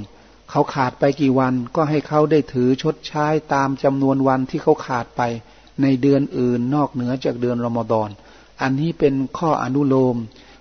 [0.50, 5.22] เขาขาดไปกี่วันก็ให้เขาได้ถือชดใช้ตามจำนวนวันที่เขาขาดไป
[5.82, 8.08] ในเดือนอื่นนอกเหนือจากเดือนรอมฎอน
[8.60, 10.16] อันนี้เป็นข้ออนุโลม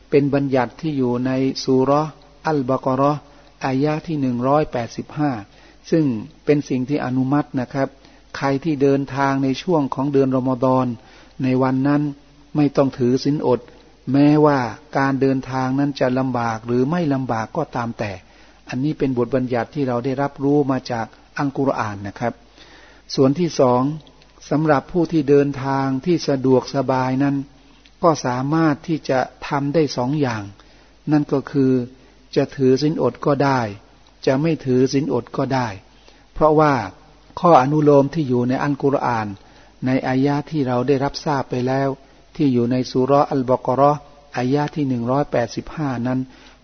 [0.10, 1.32] เป็นบัญญัติที่อยู่ใน
[1.64, 1.92] สุร
[2.46, 3.12] อัลบากรอ
[3.66, 5.32] อายะที่หนึ่งร้อยแปดสิบห้า
[5.92, 6.06] ซึ่ง
[6.46, 7.88] เป็นสิ่งที่อนุมัตินะครับ
[8.38, 10.86] ใครที่เดินทางในช่วงของเดือนรอมฎอน
[11.44, 12.02] ในวันนั้น
[12.56, 13.60] ไม่ต้องถือศีลอด
[14.12, 14.60] แม้ว่า
[14.98, 18.12] การเดินทางนั้นจะลำบากหรือไม่ลำบากก็ตามแต่
[18.70, 21.06] อันนี้เป็นบทบัญญัติที่เราได้รับรู้มาจาก
[21.38, 22.34] อังกุรอานนะครับ
[23.16, 23.82] ส่วนที่สอง
[24.50, 27.36] สำหรับผู้ที่เดินทางที่สะดวกสบายนั้น
[28.04, 30.44] ก็สามารถที่จะทำได้สองอย่าง
[31.12, 31.72] นั่นก็คือ
[32.36, 33.60] จะถือสินอดก็ได้
[34.26, 35.68] จะไม่ถือสินอดก็ได้
[36.34, 36.74] เพราะว่า
[37.40, 39.28] ข้ออนุโลมที่อยู่ในอันกุรอาน
[39.86, 41.90] ในอายะที่เราได้รับทราบไปแล้ว
[42.36, 43.92] ที่อยู่ในสุรอัลบกรอ
[44.38, 46.20] อายะที่หนึ่งร้อยแปดสิบห้านั้น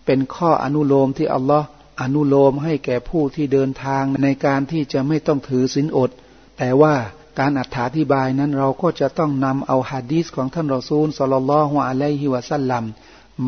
[0.06, 1.66] เป็นข้ออนุโลมที่อัลลอฮ์
[2.02, 6.10] อนุโลมให้แก่ผู้ที่เดินทางในการที่จะไม่ต้องถือศีลอด
[6.58, 6.94] แต่ว่า
[7.38, 7.62] การอ
[7.96, 12.84] ธิบายนั้นเราก็จะต้องนำเอาฮะดีษของท่านรอซูลสลลฮุอะลัยฮิวะสัลลัม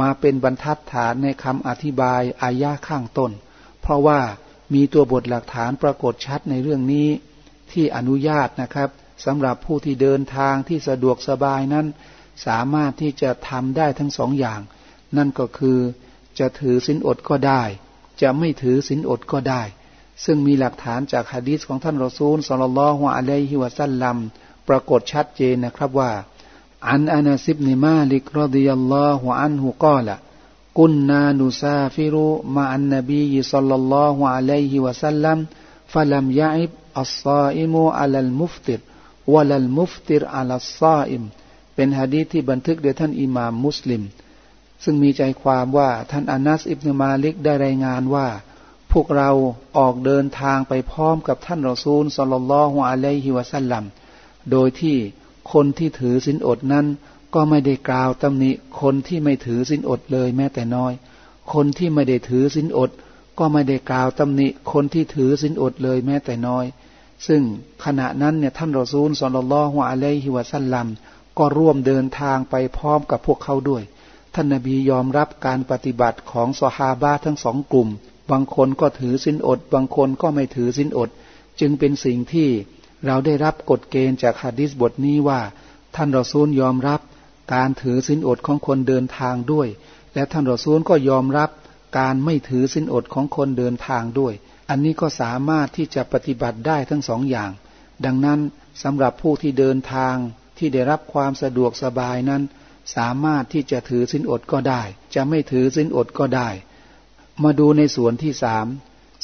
[0.01, 3.33] มาเป็นบรรทัดฐานในคำอธิบายอายะข้างต้น
[3.81, 4.21] เพราะว่า
[4.75, 7.09] มีตัวบทหลักฐานปรากฏชัดในเรื่องนี้
[7.73, 8.91] ที่อนุญาตนะครับ
[9.25, 11.87] สำหรับผู้ที่เดินทางที่สะดวกสบายนั้น
[12.47, 14.61] สามารถที่จะทำได้ทั้งสองอย่าง
[15.17, 15.79] นั่นก็คือ
[16.39, 17.63] จะถือสินอดก็ได้
[18.23, 19.63] จะไม่ถือสินอดก็ได้
[20.25, 24.17] ซึ่งมีหลักฐานจากฮะดีษของท่านรอซูลสลลัลลอฮุอะลัยฮิวะสัลลัม
[24.69, 26.13] ปรากฏชัดเจนนะครับว่า
[26.91, 34.20] عن أنس بن مالك رضي الله عنه قال كنا نسافر مع النبي صلى الله عليه
[34.20, 41.23] وسلم فلم يعب الصائم على المفطر ولا المفطر على الصائم
[41.75, 44.03] เป็นฮะดีษที่บันทึกโดยท่านอิหม่ามมุสลิม
[44.85, 48.27] ซึ่งมีใจความว่าท่านอานัสอิบนมาลิกได้รายงานว่า
[48.93, 49.31] พวกเรา
[49.79, 53.85] ออกเดินทางไปพร้อมกับท่านรอซูลصلى الله عليه وسلم
[54.51, 54.97] โดยที่
[55.53, 56.87] คนที่ถือสินอดนั้น
[57.35, 60.93] ก็ไม่ได้กล่าวตำหนิคนที่ไม่ถือสินอดเลยแม้แต่น้อย
[61.53, 62.91] คนที่ไม่ได้ถือสินอด
[63.39, 66.65] ก็ไม่ได้กล่าวตำหนิคนที่ถือสินอดเลยแม้แต่น้อย
[67.27, 67.43] ซึ่ง
[67.85, 70.87] ขณะนั้นเนี่ยท่านรอซูลสอนลฮวอะลัยฮิวะสัลลัม
[71.39, 73.83] ก็ร่วมเดินทางไปพร้อมกับพวกเขาด้วย
[74.35, 77.89] ท่านนบียอมรับการปฏิบัติของสฮาบะทั้งสองกลุ่ม
[78.31, 81.11] บางคนก็ถือสินอด บางคนก็ไม่ถือสินอด
[81.61, 82.49] จึงเป็นสิ่งที่
[83.07, 85.41] เราได้รับกฎเกณฑ์จากฮะดิษบทนี้ว่า
[85.97, 87.01] ท่านรอซูลยอมรับ
[87.55, 89.69] การถือสินอดของคนเดินทางด้วย
[90.15, 91.51] และท่านรอซูลก็ยอมรับ
[91.99, 94.35] การไม่ถือสินอดของคนเดินทางด้วย
[94.71, 97.51] อันนี้ก็สามารถที่จะปฏิบัติได้ทั้งสองอย่าง
[98.05, 98.41] ดังนั้น
[98.83, 100.15] สำหรับผู้ที่เดินทาง
[100.59, 102.43] ที่ได้รับความสะดวกสบายนั้น
[102.97, 104.83] สามารถที่จะถือสินอดก็ได้
[105.15, 106.49] จะไม่ถือสินอดก็ได้
[107.43, 108.67] มาดูในส่วนที่สาม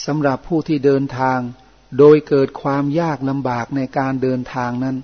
[0.07, 1.39] สำหรับผู้ที่เดินทาง
[1.99, 4.97] โดยเกิดความยากลำบากในการเดินทางนั้น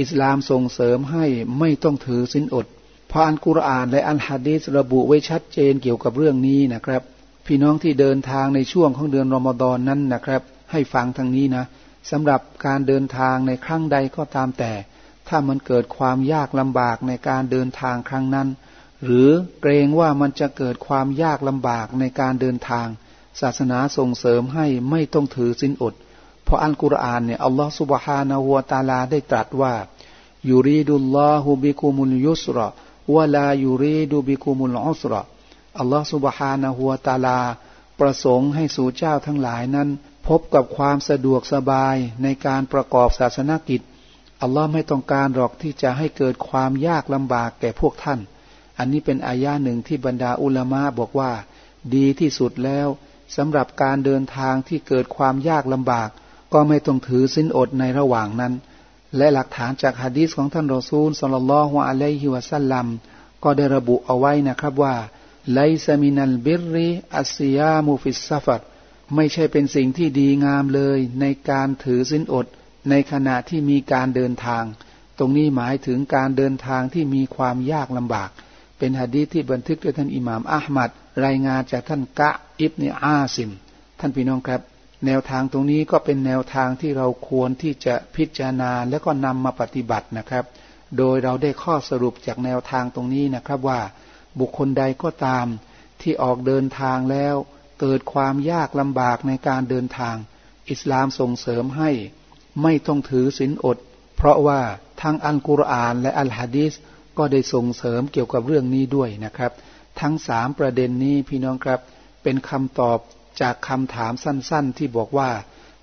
[0.00, 1.26] อิสลามส่งเสริมให้
[1.58, 2.66] ไม่ต้องถือสินอด
[3.08, 7.02] เพราะอันกุรอานและอันฮะดีษระบุไว้ชัดเจนเกี่ยวกับเรื่องนี้นะครับ
[7.46, 10.42] พี่น้องที่เดินทางในช่วงของเดือนรอมฎอนนั้นนะครับ
[10.72, 11.64] ให้ฟังทางนี้นะ
[12.10, 14.72] สำหรับการเดินทางในครั้งใดก็ตามแต่
[15.28, 18.48] ถ้ามันเกิดความยากลำบากในการเดินทางครั้งนั้น
[19.04, 19.28] หรือ
[19.60, 22.86] เกรงว่ามันจะเกิดความยากลำบากในการเดินทาง
[23.40, 25.94] ศาสนาส่งเสริมให้ไม่ต้องถือสินอด
[26.44, 29.74] เพราะอัลกุรอานเนี่ยอัลลอฮฺสุบฮานาหัวตาลาได้ตรัสว่า
[30.50, 32.66] ยูรีดุลลอฮุบิคุมุลยุสระ
[33.14, 35.20] วะลายูรีดุบิคุมุลอุสระ
[35.78, 37.40] อัลลอฮฺสุบฮานาหัวตาลา
[38.00, 39.88] ประสงค์ให้สู่เจ้าทั้งหลายนั้น
[40.28, 43.80] พบกับความสะดวกสบายในการประกอบศาสนกิจ
[44.42, 48.20] อัลลอฮ์ไม่ต้องการหรอกที่จะให้เกิดความยากลำบากแก่พวกท่าน
[48.78, 51.32] อันนี้เป็นอายาหนึ่งที่บรรดาอุลามะบอกว่า
[51.94, 52.88] ดีที่สุดแล้ว
[53.36, 56.08] สำหรับการเดินทางที่เกิดความยากลำบาก
[56.52, 58.54] ก็ไม่ต้องถือสินอดในระหว่างนั้น
[59.16, 62.86] และหลักฐานจากฮะดีษของท่านรอซูลصلى الله عليه وسلم
[63.44, 64.94] ก็ได้ระบุเอาไว้นะครับว่า
[65.52, 68.60] ليس من البر الصيام في السفر
[69.14, 72.46] ไม่ใช่เป็นสิ่งที่ดีงามเลย ในการถือสินอด
[72.90, 74.64] ในขณะที่มีการเดินทาง
[75.18, 78.30] ตรงนี้หมายถึงการเดินทางที่มีความยากลำบาก
[78.78, 80.90] เป็นฮะดีที่บันทึกโดยท่านอิหม่ามอัลมัด
[81.24, 83.50] รายงานจากท่านกะอิบเนอาซิม
[84.00, 84.60] ท่านพี่น้องครับ
[85.06, 90.44] แนวทางตรงนี้ก็เป็นแนวทางที่เราควรที่จะพิจารณาและก็นำมาปฏิบัตินะครับ
[90.98, 93.80] โดยเราได้ข้อสรุปจากแนวทางตรงนี้นะครับว่า
[94.40, 95.46] บุคคลใดก็ตาม
[96.00, 97.34] ที่ออกเดินทางแล้ว
[97.80, 100.16] เกิดความยากลำบากในการเดินทาง
[100.70, 101.90] อิสลามส่งเสริมให้
[102.62, 103.78] ไม่ต้องถือศีลอด
[104.16, 104.60] เพราะว่า
[105.02, 106.72] ทั้งอัลกุรอานและอัลฮะดีษ
[107.18, 109.52] ก็ได้ส่งเสริมเกี่ยวกับเรื่องนี้ด้วยนะครับ
[110.00, 111.80] ทั้งสามประเด็นนี้พี่น้องครับ
[112.22, 112.98] เป็นคำตอบ
[113.40, 115.30] จากคำถามสั้น ๆ ที่บอกว่า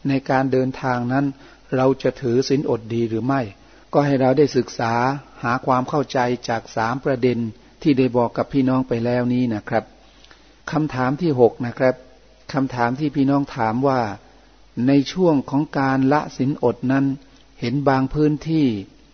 [0.07, 1.25] ในการเดินทางนั้น
[1.75, 3.41] เราจะถือศีลอดดีหรือไม่
[3.93, 4.93] ก็ให้เราได้ศึกษา
[5.43, 6.19] หาความเข้าใจ
[6.49, 7.38] จากสามประเด็น
[7.82, 9.84] ที่ได้บอกกับพี่น้องไปแล้วนี้นะครับ
[10.71, 11.95] คำถามที่หกนะครับ
[12.53, 14.01] คำถามที่พี่น้องถามว่า
[14.88, 17.05] ในช่วงของการละศีลอดนั้น
[17.59, 18.67] เห็นบางพื้นที่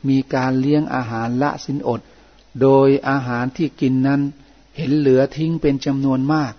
[0.08, 2.02] มีการเลี้ยงอาหารละศีลอด
[2.62, 4.22] โดยอาหารที่กินนั้น
[4.76, 6.54] เห็นเหลือทิ้งเป็นจำนวนมาก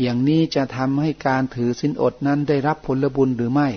[0.00, 3.68] อย่างนี้จะทำให้การถือสินอดนั้นได้รับผลบุญหรือไม่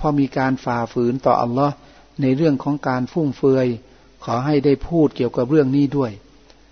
[0.00, 1.74] พราะมีการฝ่าฝืนต่ออัลลอฮ์
[2.22, 3.66] ในเรื่องของการฟุ่มเฟือย
[4.24, 6.12] ขอให้ได้พูดเกี่ยวกับเรื่องนี้ด้วย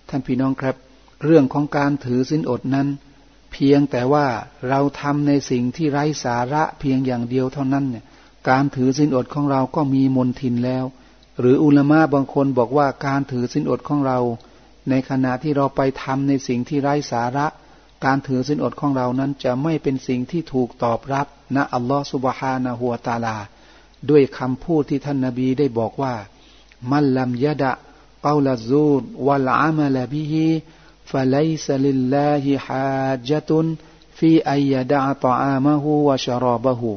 [0.08, 0.76] ท่านพี่น้องครับ
[1.24, 2.88] เรื่องของการถือสินอดนั้น
[3.52, 4.26] เพียงแต่ว่า
[4.68, 8.04] เราทำในสิ่งที่ไร้สาระเพียงอย่างเดียวเท่านั้นเนี่ย
[8.48, 10.84] การถือสินอดของเราก็มีมนทินแล้ว
[11.38, 14.18] หรืออุลมะบางคนบอกว่าการถือสินอดของเรา
[14.90, 17.46] ในขณะที่เราไปทำในสิ่งที่ไร้สาระ
[18.04, 23.36] การถือสินอดของเรานั้นจะไม่เป็นสิ่งที่ถูกตอบรับนะอัลลอฮฺสุบฮานะฮัวตาลา
[24.10, 26.14] ด้วยคำพูดที่ท่านนาบีได้บอกว่า
[26.92, 27.72] มัลลัมยะดะ
[28.26, 30.46] กาลซูดวัลอามัลบิฮิ
[31.10, 33.66] ฟะไลซลิลลาฮิฮาจตุน
[34.18, 36.90] ฟีอัยดะตออามะฮูวะชรอบะฮู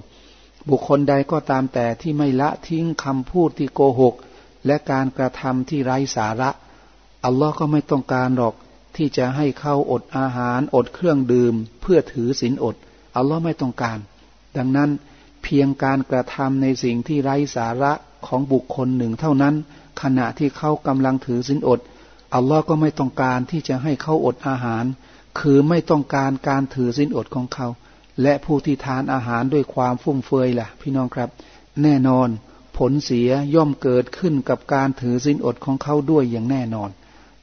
[0.69, 4.15] บุคคลใดก็ตามแต่ที่ไม่ละทิ้งคำพูดที่โกหก
[4.65, 6.49] และการกระทำที่ไร้สาระ
[7.25, 8.55] อัลลอฮ์ก็ไม่ต้องการหรอก
[8.95, 12.75] ที่จะให้เข้าอดอาหารอดเครื่องดื่ม เพื่อถือศีลอด
[13.15, 13.97] อัลลอฮ์ไม่ต้องการ
[14.57, 14.89] ดังนั้น
[15.43, 17.93] เพียงการกระทำในสิ่งที่ไร้สาระ
[18.27, 19.55] ของบุคคลหนึ่งเท่านั้น
[20.01, 21.79] ขณะที่เขากำลังถือศีลอด
[22.35, 24.85] อัลลอฮ์ก็ไม่ต้องการที่จะให้เขาอดอาหาร
[25.39, 27.67] คือไม่ต้องการการถือศีลอดของเขา
[28.21, 31.29] และผู้ที่ทานอาหารด้วยความฟุ่มเฟือยล่ะ พี่น้องครับ
[31.83, 32.29] แน่นอน
[32.77, 36.89] ผลเสียย่อมเกิดขึ้นกับการถือศีลอดของเขาด้วยอย่างแน่นอน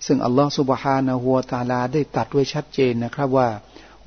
[0.07, 3.49] ซึ่งอัลลอฮฺสุบฮานะฮัวตาลาได้ตัดไว้ชัดเจนนะครับว่า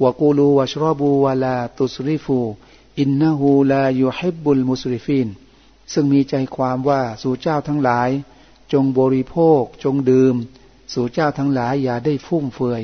[0.03, 5.27] وكلوا واشربوا ولا تسرفوا إنه لا يحب المسرفين
[5.93, 8.09] ซึ่งมีใจความว่าสูเจ้าทั้งหลาย
[8.73, 10.35] จงบริโภค จงดื่ม
[10.93, 12.81] สูเจ้าทั้งหลายอย่าได้ฟุ่มเฟือย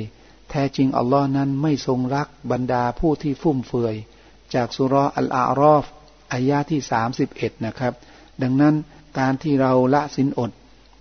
[0.50, 3.94] แท้จริงอัลลอฮ์นั้นไม่ทรงรักบรรดาผู้ที่ฟุ่มเฟือย
[4.54, 5.84] จากสุรอัลอารอฟ
[6.32, 7.92] อายาที่สามสิบเอ็ดนะครับ
[8.42, 8.74] ดังนั้น
[9.18, 10.50] การที่เราละสินอด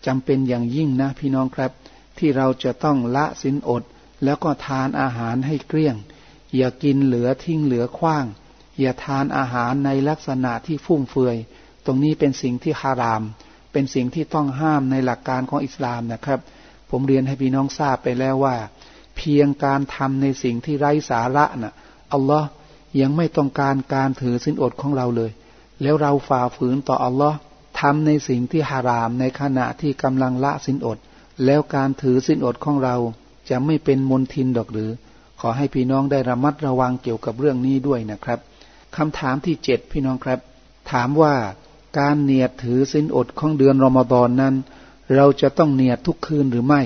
[0.05, 1.71] จำเป็นอย่างยิ่งนะพี่น้องครับ
[2.17, 3.83] ที่เราจะต้องละสินอด
[4.23, 5.95] แล้วก็ทานอาหารให้เกลี้ยง
[6.55, 8.25] อย่ากินเหลือทิ้งเหลือขว้าง
[8.79, 11.37] อย่าทานอาหารในลักษณะที่ฟุ่มเฟือย
[11.85, 13.23] ตรงนี้เป็นสิ่งที่ฮาราม
[13.71, 16.39] เป็นสิ่งที่ต้องห้ามในหลักการของอิสลามนะครับ
[16.89, 18.55] ผมเรียนให้พี่น้องทราบไปแล้วว่า
[19.17, 21.73] เพียงการทำในสิ่งที่ไร้สาระนะ่ะ
[22.13, 22.47] อัลลอฮ์
[23.01, 25.31] ยังไม่ต้องการการถือสินอดของเราเลย
[25.81, 27.37] แล้วเราฝ่าฝืนต่ออัลลอฮ์
[27.79, 30.97] ทำในสิ่งที่ฮารามในขณะที่กำลังละสินอด
[31.45, 32.95] แล้วการถือสินอดของเรา
[33.49, 34.91] จะไม่เป็นมนทินดอกหรือ
[35.39, 38.39] ขอให้พี่น้องได้ระมัดระวังเกี่ยวกับเรื่องนี้ด้วยนะครับ
[38.95, 40.39] คำถามที่เจ็ดพี่น้องครับ
[40.91, 41.35] ถามว่า
[41.99, 44.55] การเนียดถือสินอดของเดือนรอมฎอนนั้น
[45.15, 46.81] เราจะต้องเนียดทุกคืนหรือไม่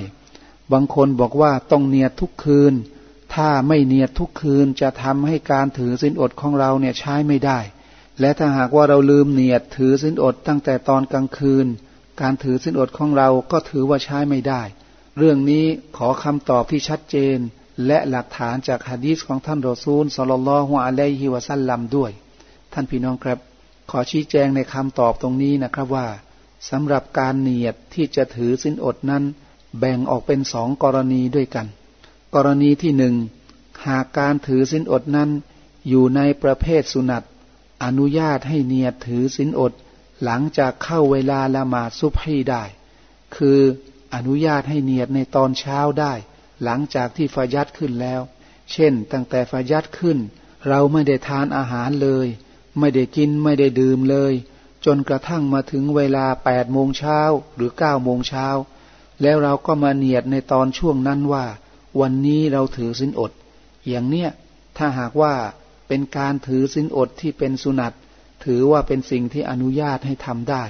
[0.71, 2.73] บางคนบอกว่าต้องเนียดทุกคืน
[3.33, 7.59] ถ้าไม่เนียดทุกคืนจะทำให้การถือสินอดของเราเนี่ยใช้ไม่ได้
[8.22, 11.67] และถ้าหากว่าเราลืมเนียดถือสินอดตั้งแต่ตอนกลางคืน
[12.22, 14.61] การถือสินอดของเราก็ถือว่าใช้ไม่ได้
[15.17, 15.65] เรื่องนี้
[15.97, 17.38] ขอคำตอบที่ชัดเจน
[17.88, 22.11] และหลักฐานจากฮะดีษของท่านรอซูลสลลลฮุอะลัยฮิวะซัลลัมด้วย
[22.74, 23.39] ท่านพี่น้องครับ
[23.91, 26.07] ขอชี้แจงในคำตอบตรงนี้นะครับว่า
[26.69, 29.24] สำหรับการเนียดที่จะถือสินอดนั้น
[29.80, 31.67] แบ่งออกเป็นสองกรณีด้วยกัน
[32.36, 33.15] กรณีที่หนึ่ง
[33.88, 35.30] หากการถือสินอดนั้น
[35.89, 37.24] อยู่ในประเภทสุนัต
[37.84, 39.73] อนุญาตให้เนียดถือศีลอด
[40.23, 42.63] หลังจากเข้าเวลาละหมาดซุบฮีได้
[43.36, 43.59] คือ
[44.15, 46.13] อนุญาตให้เนียดในตอนเช้าได้
[46.63, 48.21] หลังจากที่ฟายัดขึ้นแล้ว
[48.71, 50.17] เช่น ตั้งแต่ฟายัดขึ้น
[50.67, 52.27] เราไม่ได้ทานอาหารเลย
[52.79, 54.34] ไม่ได้กินไม่ได้ดื่มเลย
[54.86, 57.19] จนกระทั่งมาถึงเวลาแปดโมงเช้า
[57.55, 58.47] หรือเก้าโมงเช้า
[59.21, 61.45] แล้วเราก็มาเนียดในตอนช่วงนั้นว่า
[61.99, 63.32] วันนี้เราถือสินอด
[63.88, 64.29] อย่างเนี้ย
[64.77, 65.34] ถ้าหากว่า
[65.93, 67.93] เป็นการถือสินอดที่เป็นสุนัต
[68.45, 70.63] ถือว่าเป็นสิ่งที่อนุญาตให้ทำได้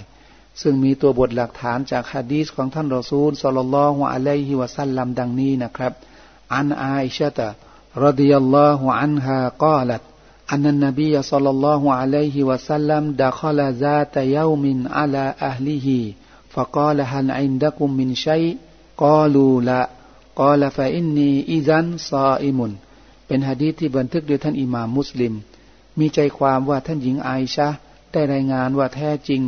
[0.61, 5.93] ซึ่งมีตัวบทหลักฐานจากฮะดีสของท่านรอซูลสลลัลฮุอะลัยฮิวะซัลลัมดังนี้นะครับ
[6.55, 7.47] อันอาอิชะตะ
[8.05, 10.01] รดิยัลลอฮุอันฮะกาลัต
[10.51, 15.99] อันนนบีสลลัลลอฮุอะลัยฮิวะซัลลัมดัคลาซาตะยามินอัลาอัลลิฮิ
[16.55, 22.73] فقال هل عندكم من شيء قالوا لا قال فإني إذن صائم
[23.31, 25.33] เป็นฮะดีษที่บันทึกโดยท่านอิหม่ามมุสลิม
[25.99, 27.69] มีใจความว่าท่านหญิงไอชะ
[28.11, 29.41] ได้รายงานว่าแท้จริง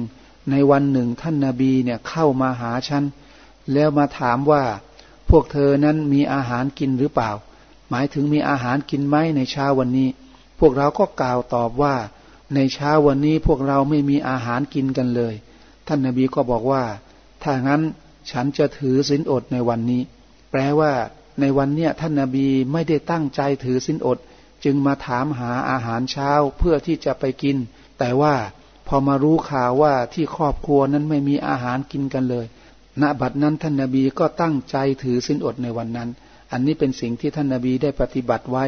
[0.49, 3.03] ในวันหนึ่งท่านนาบีเนี่ยเข้ามาหาฉัน
[3.73, 4.63] แล้วมาถามว่า
[5.29, 7.31] พวกเธอนั้นมีอาหารกินหรือเปล่า
[7.89, 10.09] หมายถึงมีอาหารกินไหมในเช้าวันนี้
[10.59, 11.95] พวกเราก็กล่าวตอบว่า
[12.55, 15.33] ในเช้าวันนี้พวกเราไม่มีอาหารกินกันเลย
[15.87, 16.83] ท่านนาบีก็บอกว่า
[17.43, 17.81] ถ้างั้น
[18.31, 20.01] ฉันจะถือศีลอดในวันนี้
[20.51, 20.93] แปลว่า
[21.39, 24.17] ในวันเนี้ยท่านนาบีไม่ได้ตั้งใจถือสินอด
[24.63, 27.57] จึงมาถามหาอาหารเช้าเพื่อที่จะไปกิน
[27.99, 28.35] แต่ว่า
[28.87, 32.45] พอมารู้ข่าวว่าที่ครอบครัวนั้นไม่มีอาหารกินกันเลย
[33.01, 36.09] ณ บัดนั้นท่านนาบีก็ตั้งใจถือสินอดในวันนั้น
[36.51, 38.65] อันนี้เป็นสิ่งที่ท่านนาบีได้ปฏิบัติไว้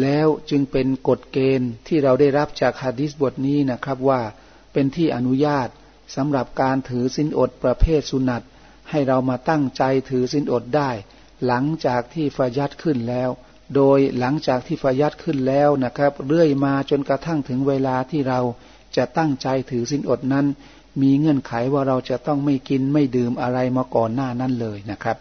[0.00, 4.20] แล้วจึงเป็นกฎเกณฑ์ที่เราได้รับจากฮะดิษบทนี้นะครับว่า
[4.72, 5.68] เป็นที่อนุญาต
[6.16, 8.42] สำหรับการถือสินอดประเภทสุนัต
[8.90, 10.90] ให้เรามาตั้งใจถือสินอดได้
[11.46, 13.30] หลังจากที่ฟายัดขึ้นแล้ว
[13.74, 18.40] โดยหลังจากที่ฟายัดขึ้นแล้วนะครับ เรื่อยมาจนกระทั่งถึงเวลาที่เรา
[18.96, 20.46] จะตั้งใจถือสินอดนั้น
[21.02, 25.16] มีเงื่อนไขว่าเราจะต้องไม่กินไม่ดื่มอะไรมาก่อนหน้านั้นเลยนะครับ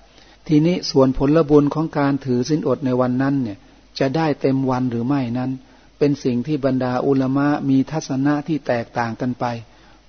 [0.47, 3.57] ทีนี้ส่วนผลบุญของการถือสินอดในวันนั้นเนี่ย
[3.99, 5.51] จะได้เต็มวันหรือไม่นั้น
[5.97, 9.45] เป็นสิ่งที่บรรดาอุลามะมีทัศนะที่แตกต่างกันไป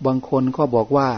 [0.04, 1.10] บางคนก็บอกว่า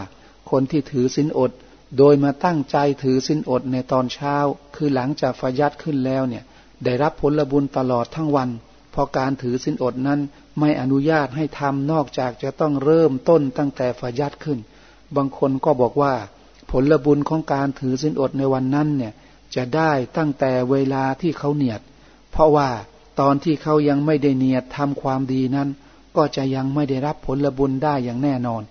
[0.51, 1.51] คนที่ถือสินอด
[1.97, 4.35] โดยมาตั้งใจถือสินอดในตอนเช้า
[4.75, 6.43] คือหลังจากฟยัดขึ้นแล้วเนี่ย
[6.83, 8.49] ได้รับผลบุญตลอดทั้งวัน
[8.91, 10.19] เพราะการถือสินอดนั้น
[10.59, 14.59] ไม่อนุญาตให้ทำนอกจากจะต้องเริ่มต้นตั้งแต่ฟยัดขึ้น
[15.15, 16.13] บางคนก็บอกว่า
[16.71, 19.13] ผลบุญของการถือสินอดในวันนั้นเนี่ย
[19.55, 21.81] จะได้ตั้งแต่เวลาที่เขาเนียด
[22.31, 22.69] เพราะว่า
[23.19, 25.69] ตอนที่เขายังไม่ได้เนียดทำความดีนั้น
[26.17, 28.61] ก็จะยังไม่ได้รับผลบุญได้อย่างแน่นอน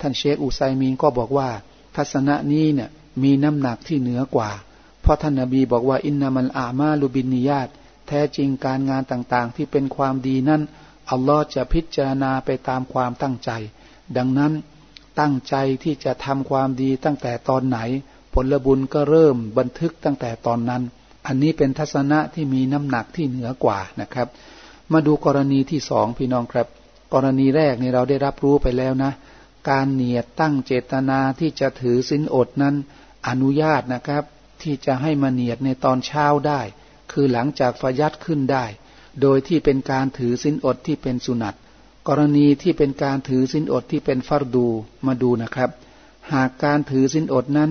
[0.00, 1.48] ท่านเชคอุไซมีนก็บอกว่า
[1.96, 2.90] ทัศนะนี้เนี่ย
[3.22, 4.50] มีน้ำหนักที่เหนือกว่า
[5.02, 7.68] เพราะท่านนาบีบอกว่าอินนามันอามาลูบินิยาต
[8.08, 10.62] แท้จริงการงานต่างๆ ที่เป็นความดีนั้น
[11.10, 13.50] อัลลอฮ์จะพิจารณาไปตามความตั้งใจ
[14.16, 14.52] ดังนั้น
[15.20, 17.78] ตั้งใจที่จะทำความดีตั้งแต่ตอนไหน
[18.34, 20.82] ผลบุญก็เริ่มบันทึกตั้งแต่ตอนนั้น
[21.26, 24.28] อันนี้เป็นทัศนะที่มีน้ำหนักที่เหนือกว่านะครับ
[24.92, 26.66] มาดูกรณีที่สองพี่น้องครับ
[27.14, 29.12] กรณีแรกนี่เราได้รับรู้ไปแล้วนะ
[29.68, 32.74] การเนียดตั้งเจตนาที่จะถือสินอดนั้น
[33.28, 34.24] อนุญาตนะครับ
[34.62, 36.60] ที่จะให้มาเนียดในตอนเช้าได้
[37.12, 38.64] คือหลังจากฟยัดขึ้นได้
[39.20, 41.54] โดยที่เป็นการถือสินอดที่เป็นสุนัต
[42.08, 44.66] กรณีที่เป็นการถือสินอดที่เป็นฟัรดู
[45.06, 45.70] มาดูนะครับ
[46.32, 47.70] หากการถือสินอดนั้น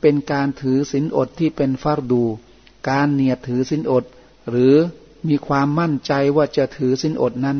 [0.00, 2.22] เป็นการถือสินอดที่เป็นฟัรดู
[2.88, 4.04] การเนียดถือสินอด
[4.50, 4.74] หรือ
[5.28, 7.58] มีความมั่นใจว่าจะถือสินอดนั้น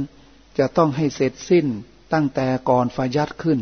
[0.59, 1.66] จะต้องให้เสร็จสิ้น
[2.12, 3.61] ตั้งแต่ก่อนฟยัดขึ้น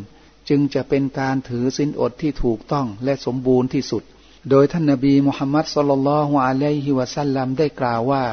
[0.48, 4.02] จึงจะเป็นการถือสินอดที่ถูกต้องและสมบูรณ์ที่สุด
[4.50, 8.24] โดยท่านนบีมุฮัมมัดสุลลัลฮวอะลัยฮิวะสัลลัมได้กล่าวว่า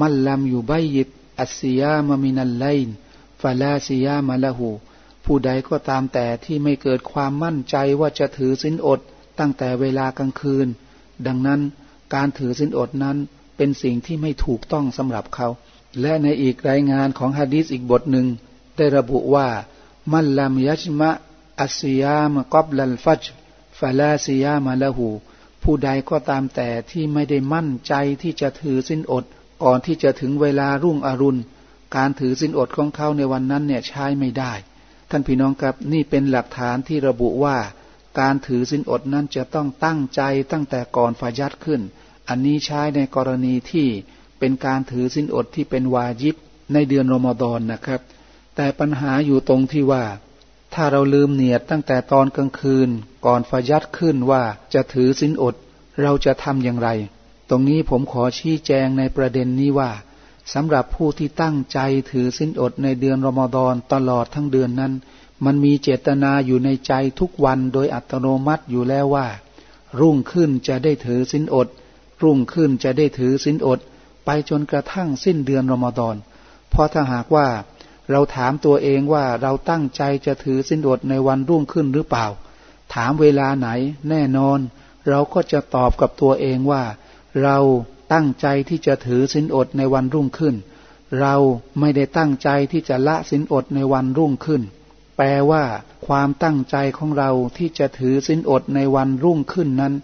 [0.00, 1.08] มัลลัมยูบัยยิด
[1.40, 2.94] อัสซิยามมินัลไลน์
[3.40, 4.70] ฟาลาซิยามาละหู
[5.24, 9.00] ผู้ใดก็ตามแต่ที่ไม่เกิดความมั่นใจว่าจะถือสินอด
[9.38, 10.68] ตั้งแต่เวลากลางคืน
[11.26, 11.60] ดังนั้น
[12.14, 13.16] การถือสินอดนั้น
[13.56, 15.48] เป็นสิ่งที่ไม่ถูกต้องสำหรับเขา
[16.00, 18.26] และในอีกรายงานของฮะดีษอีกบทหนึ่ง
[18.80, 19.48] ได้ระบุว่า
[20.12, 21.10] มัลลัมยัชมะ
[21.60, 23.22] อัสยามกอบลัลฟัจ
[23.78, 25.08] ฟาลาซิยามาละหู
[25.62, 29.24] ผู้ใดก็ตามแต่ที่ไม่ได้มั่นใจที่จะถือสินอด
[29.62, 31.40] ก่อนที่จะถึงเวลารุ่งอรุณ
[31.96, 34.52] การถือสินอดของเขาในวันนั้นเนี่ยใช้ไม่ได้
[35.10, 37.56] ท่านพี่น้องครับนี่เป็นหลักฐานที่ระบุว่า
[38.20, 40.22] การถือสินอดนั้นจะต้องตั้งใจ
[40.52, 41.80] ตั้งแต่ก่อนฟายัดขึ้น
[42.28, 43.88] อันนี้ใช้ในกรณีที่
[44.38, 46.36] เป็นการถือสินอดที่เป็นวาจิบ
[46.72, 48.00] ในเดือนรอมฎอนนะครับ
[48.62, 50.04] แต่ปัญหาอยู่ตรงที่ว่า
[50.74, 52.88] ถ้าเราลืมเนียดตั้งแต่ตอนกลางคืน
[53.24, 54.42] ก่อนฟายัดขึ้นว่า
[54.74, 55.54] จะถือสินอด
[56.02, 56.88] เราจะทำอย่างไร
[57.50, 59.90] ตรงนี้ผมขอชี้แจงในประเด็นนี้ว่า
[60.52, 61.78] สำหรับผู้ที่ตั้งใจ
[62.10, 64.92] ถือสินอดในเดือนรอมฎอนตลอดทั้งเดือนนั้น
[65.44, 69.26] มันมีเจตนาอยู่ในใจทุกวันโดยอัตโนมัติอยู่แล้วว่า
[70.00, 71.68] รุ่งขึ้นจะได้ถือสินอด
[72.22, 73.78] รุ่งขึ้นจะได้ถือสินอด
[74.24, 76.16] ไปจนกระทั่งสิ้นเดือนรอมฎอน
[76.70, 77.48] เพราะถ้าหากว่า
[78.10, 82.26] เราถามตัวเองว่าเราตั้งใจจะถือสินอดในวันรุ่งขึ้นหรือเปล่า
[82.94, 83.68] ถามเวลาไหน
[84.08, 84.58] แน่นอน
[85.08, 86.82] เราก็จะตอบกับตัวเองว่า
[87.42, 87.58] เรา
[88.12, 90.54] ตั้งใจที่จะถือสินอดในวันรุ่งขึ้น
[91.20, 91.34] เรา
[91.80, 94.62] ไม่ได้ตั้งใจที่จะละสินอดในวันรุ่งขึ้น
[95.16, 95.64] แปลว่า
[96.06, 99.94] ความตั้งใจของเราที่จะถือสินอดในวันรุ่งขึ้นนั้น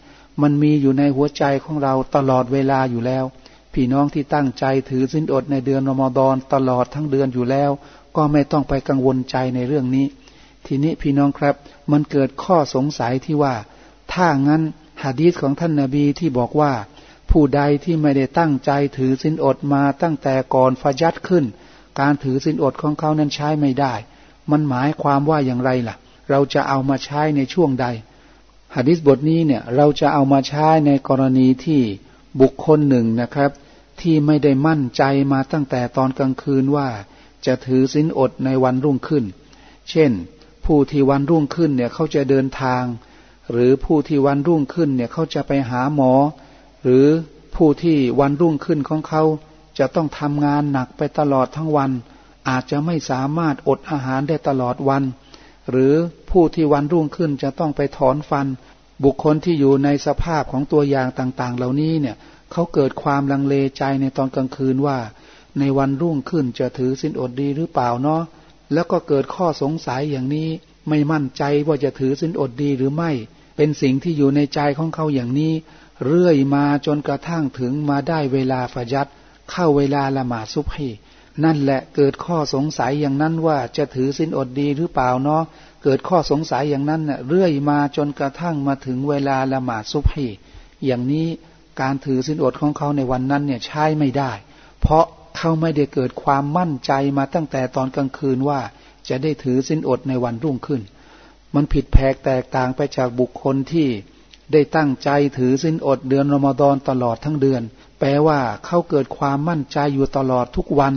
[0.42, 3.24] มันมีอยู่ในหัวใจของเราตลอดเวลาอยู่แล้ว
[3.72, 7.70] พี่น้องที่ตั้งใจถือสินอดในเดือนรอมฎอนตลอดทั้งเดือนอยู่แล้ว
[8.16, 10.06] ก็ไม่ต้องไปกังวลใจในเรื่องนี้
[10.66, 11.54] ทีนี้พี่น้องครับ
[11.92, 13.54] มันเกิดข้อสงสัยที่ว่า
[14.12, 14.62] ถ้างั้น
[15.04, 16.72] หะดีษของท่านนาบีที่บอกว่า
[17.30, 21.44] ผู้ใดที่ไม่ได้ตั้งใจถือสินอดมาตั้งแต่ก่อนฟยัดขึ้น
[22.00, 23.94] การถือสินอดของเขานั้นใช้ไม่ได้
[24.50, 25.96] มันหมายความว่าอย่างไรล่ะ
[26.30, 27.86] เราจะเอามาใช้ในช่วงใด
[28.74, 31.80] หะดิษบทนี้เนี่ยเราจะเอามาใช้ในกรณีที่
[32.40, 33.50] บุคคลหนึ่งนะครับ
[34.00, 35.02] ที่ไม่ได้มั่นใจ
[35.32, 36.88] มาตั้งแต่ตอนกลางคืนว่า
[37.46, 39.24] จะถือสินอดในวันรุ่งขึ้น
[39.90, 40.12] เช่น
[40.64, 42.84] ผู้ที่วันรุ่งขึ้นเนี่ยเขาจะเดินทาง
[43.52, 46.12] หรือผู้ที่วันรุ่งขึ้นเนี่ยเขาจะไปหาหมอ
[46.82, 47.06] หรือ
[47.56, 49.22] ผู้ที่วันรุ่งขึ้นของเขา
[49.78, 51.90] จะต้องทำงานหนักไปตลอดทั้งวัน
[52.48, 55.02] อาจจะไม่สามารถอดอาหารได้ตลอดวัน
[55.70, 55.94] หรือ
[56.30, 58.46] ผู้ที่วันรุ่งขึ้นจะต้องไปถอนฟัน
[59.04, 62.16] บุคคลที่อยู่ในสภาพของตัวอย่างต่างๆ เหล่านี้เนี่ย
[62.52, 64.98] เขาเกิดความลังเลใจในตอนกลางคืนว่า
[65.58, 68.22] ในวันรุ่งขึ้นจะถือสินอดดีหรือเปล่าเนาะ
[68.72, 70.48] แล้วก็เกิดข้อสงสัยอย่างนี้
[70.88, 73.10] ไม่มั่นใจว่าจะถือสินอดดีหรือไม่
[73.56, 75.52] เป็นสิ่งที่อยู่ในใจของเขาอย่างนี้
[76.06, 79.08] เรื่อยมาจนกระทั่งถึงมาได้เวลาฟยัด
[79.50, 80.90] เข้าเวลาละหมาดซุบฮี
[81.44, 85.42] นั่นแหละเกิดข้อสงสัยอย่างนั้นว่าจะถือสินอดดีหรือเปล่าเนาะ
[85.82, 90.28] เกิดข้อสงสัยอย่างนั้นเน่ยเรื่อยมาจนกระทั่งมาถึงเวลาละหมาดซุบฮี
[90.86, 91.26] อย่างนี้
[91.80, 94.32] การถือสินอดของเขาในวันนั้นเนี่ยใช้ไม่ได้
[94.80, 95.04] เพราะ
[95.36, 98.60] เขาไม่ได้เกิดความมั่นใจมาตั้งแต่ตอนกลางคืนว่า
[99.08, 100.82] จะได้ถือสินอดในวันรุ่งขึ้น
[101.54, 103.88] มันผิดแผกแตกต่างไปจากบุคคลที่
[104.52, 107.62] ได้ตั้งใจถือสินอดเดือนรอมฎอนตลอดทั้งเดือน
[107.98, 110.94] แปลว่าเขาเกิดความมั่นใจอยู่ตลอดทุกวัน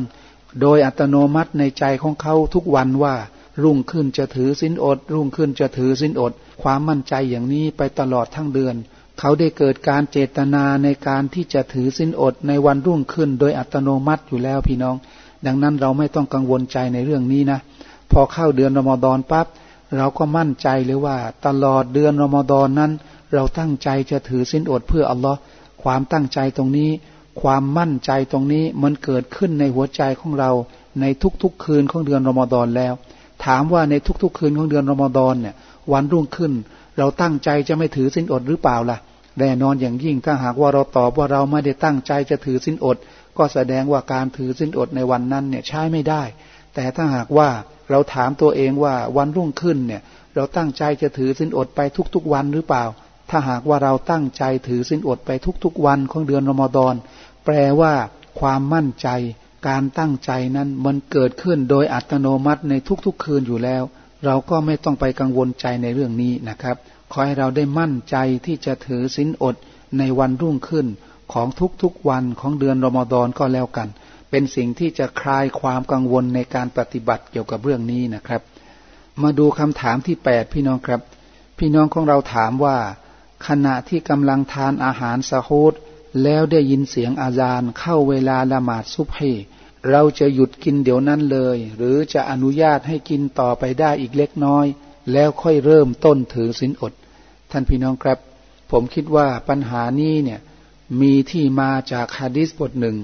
[0.61, 3.15] โดยอัตโนมัติในใจของเขาทุกวันว่า
[3.63, 8.75] รุ่งขึ้นจะถือสินอด รุ่งขึ้นจะถือสินอด ความมั่นใจอย่างนี้ไปตลอดทั้งเดือน
[9.19, 14.95] เขาได้เกิดการเจตนาในการที่จะถือสินอดในวันรุ่งขึ้น โดยอัตโนมัติอยู่แล้วพี่น้อง
[15.45, 17.59] ดังนั้นเราไม่ต้องกังวลใจในเรื่องนี้นะ
[18.11, 19.47] พอเข้าเดือนรอมฎอนปั๊บ
[19.97, 22.91] เราก็มั่นใจเลยว่า ตลอดเดือนรอมฎอนนั้น
[23.33, 25.39] เราตั้งใจจะถือสินอดเพื่ออัลลอฮ์
[25.83, 26.89] ความตั้งใจตรงนี้
[27.41, 30.51] ความมั่นใจตรงนี้มันเกิดขึ้นในหัวใจของเรา
[31.01, 31.05] ใน
[31.41, 32.93] ทุกๆคืนของเดือนรอมฎอนแล้ว
[33.45, 33.93] ถามว่าใน
[34.23, 35.55] ทุกๆคืนของเดือนรอมฎอนเนี่ย
[35.91, 36.53] วันรุ่งขึ้น
[36.97, 38.97] เราตั้งใจจะไม่ถือสินอดหรือเปล่าล่ะ
[39.39, 42.97] แน่นอนอย่างยิ่งถ้าหากว่าเราตอบว่าเราไม่ได้ตั้งใจจะถือสินอด
[43.37, 46.23] ก็แสดงว่าการถือสินอดในวันนั้นเนี่ยใช้ไม่ได้
[46.75, 47.49] แต่ถ้าหากว่า
[47.89, 50.01] เราถามตัวเองว่าวันรุ่งขึ้นเนี่ย
[50.35, 51.79] เราตั้งใจจะถือสินอดไป
[52.15, 52.83] ทุกๆวันหรือเปล่า
[53.29, 55.31] ถ้าหากว่าเราตั้งใจถือสินอดไป
[55.63, 56.95] ทุกๆวันของเดือนรอมฎอน
[57.45, 57.93] แปลว่า
[58.39, 59.07] ความมั่นใจ
[59.67, 62.73] การตั้งใจนั้นมันเกิดขึ้นโดยอัตโนมัติใน
[63.05, 63.83] ทุกๆคืนอยู่แล้ว
[64.25, 66.75] เราก็ไม่ต้องไปกังวลใจในเรื่องนี้นะครับ
[67.11, 69.55] ขอให้เราได้มั่นใจที่จะถือสินอด
[69.97, 70.87] ในวันรุ่งขึ้น
[71.33, 71.47] ของ
[71.81, 73.89] ทุกๆวันของเดือนรอมฎอนก็แล้วกัน
[74.29, 78.41] เป็นสิ่งที่จะคลายความกังวลในการปฏิบัติเกี่ยวกับเรื่องนี้นะครับ
[79.21, 81.01] มาดูคำถามที่แปดพี่น้องครับ
[81.57, 82.77] พี่น้องของเราถามว่า
[83.47, 85.73] ขณะที่กำลังทานอาหารสะฮูด
[86.23, 89.33] แล้วได้ยินเสียงอาจารย์เข้าเวลาละหมาดซุบฮี
[89.89, 94.65] เราจะหยุดกินเดี๋ยวนั้นเลย หรือจะอนุญาตให้กินต่อไปได้อีกเล็กน้อย
[95.11, 96.93] แล้วค่อยเริ่มต้นถือสินอด
[97.51, 98.19] ท่านพี่น้องครับ
[98.71, 100.39] ผมคิดว่าปัญหานี้เนี่ย
[101.01, 102.97] มีที่มาจากฮะดิษบทหนึ่ง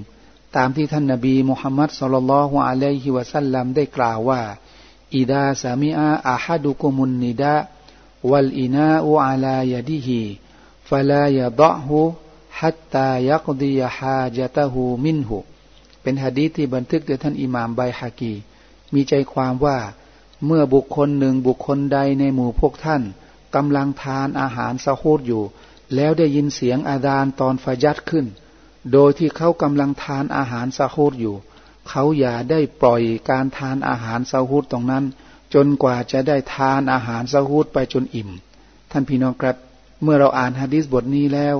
[0.56, 4.42] ตามที่ท่านนบีมุฮัมมัดสุลลัลฮุอะลัยฮิวะสัลลัมได้กล่าวว่า
[5.16, 7.54] อิดาสามิอาอาฮัดุกุมุนนิดะ
[8.30, 10.20] วัลอินาอูอาลายดิฮี
[10.88, 11.98] ฟลายดะฮู
[12.60, 15.38] ฮัตตายักดียฮาจัตฮูมินหู
[16.02, 18.34] เป็นฮะดีที่บันทึกโดยท่านอิหม่ามไบฮากี
[18.94, 19.78] มีใจความว่า
[20.46, 23.02] เมื่อบุคคลหนึ่งบุคคลใดในหมู่พวกท่าน
[23.56, 25.42] กำลังทานอาหารสะโคดอยู่
[25.94, 28.26] แล้วได้ยินเสียงอาดานตอนฟยัดขึ้น
[28.92, 31.36] โดยที่เขากำลังทานอาหารซาฮูดอยู่
[31.88, 35.04] เขาอย่าได้ปล่อยการทานอาหารซาฮูดตรงนั้น
[35.54, 38.30] จนกว่าจะได้ทานอาหารซาฮูดไปจนอิ่ม
[38.90, 39.56] ท่านพี่น้องครับ
[40.02, 41.56] เมื่อเราอ่านฮะดิษบทนี้แล้ว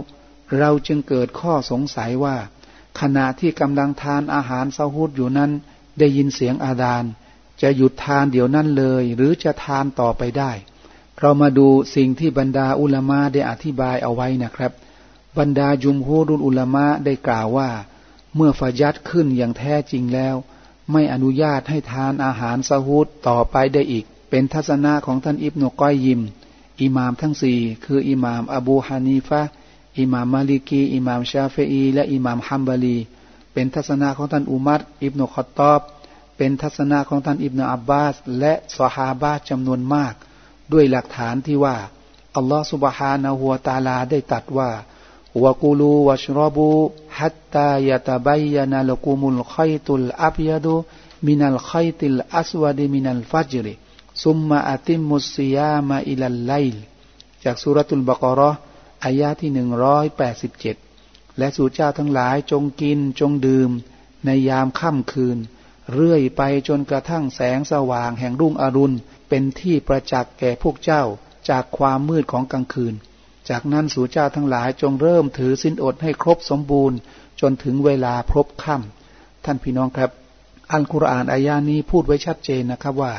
[0.59, 2.37] เราจึงเกิดข้อสงสัยว่า
[3.01, 5.51] ขณะที่กำลังทานอาหารซาฮูดอยู่นั้น
[5.99, 7.05] ได้ยินเสียงอาดาน
[7.63, 10.53] จะหยุดทานเดี๋ยวนั้นเลย หรือจะทานต่อไปได้
[11.21, 14.73] เรามาดูสิ่งที่บรรดาอุลามะได้อธิบายเอาไว้นะครับ
[15.39, 17.71] บรรดาจุมฮูรุลอุลามะได้กล่าวว่า
[18.35, 20.35] เมื่อฟายัดขึ้นอย่างแท้จริงแล้ว
[20.93, 26.21] ไม่อนุญาตให้ทานอาหารซาฮูดต่อไปได้อีก เป็นทัศนะของท่านอิบนุก้อยยิม
[26.81, 29.43] อิหมามทั้งสี่คืออิหมามอบูฮานีฟะ
[29.99, 32.97] อิหมามมาลิกีอิหมามชาเฟอีและอิหมามฮัมบาลี
[33.53, 35.81] เป็นทัศนะของท่านอุมัรอิบนุขอตอบ
[36.37, 40.15] เป็นทัศนะของท่านอิบนุอับบาส และสฮาบะจำนวนมาก
[40.73, 41.77] ด้วยหลักฐานที่ว่า
[42.37, 44.71] อัลลอฮฺสุบฮานะฮัวตาลาได้ตัดว่า
[45.45, 46.69] วกูลูวชรบู
[47.19, 50.75] ฮัตตายะตาบัยนาลกุมุลขัยตุลอับยาดู
[51.27, 53.75] มินัลขัยติลอัสวดีมินัลฟัจริ
[54.25, 56.77] ซุมมาอัติมุสยามาอิลัลไลล
[57.45, 58.51] จากสุรตุลบกรอ
[59.05, 60.77] อายาที่หนึ่งร้อยแปดสิบเจ็ด
[61.39, 63.71] และสู่เจ้าทั้งหลายจงกินจงดื่ม
[64.25, 65.39] ในยามค่ำคืน
[65.93, 68.97] เรื่อยไปจนกระทั่งแสงสว่างแห่งรุ่งอรุณ
[69.29, 71.03] เป็นที่ประจักษ์แก่พวกเจ้า
[71.51, 72.95] จากความมืดของกลางคืน
[73.49, 76.99] จากนั้นสู่เจ้าทั้งหลายจงเริ่มถือสินอดให้ครบสมบูรณ์
[77.41, 80.11] จนถึงเวลาพบค่ำท่านพี่น้องครับ
[80.73, 83.13] อัลกุรอานอายานี้พูดไว้ชัดเจนนะครับว่า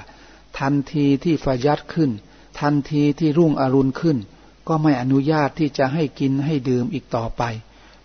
[0.59, 2.11] ทันทีที่ฟายัดขึ้น
[2.61, 4.17] ทันทีที่รุ่งอรุณขึ้น
[4.67, 7.43] ก็ไม่อนุญาตที่จะให้กินให้ดื่มอีกต่อไป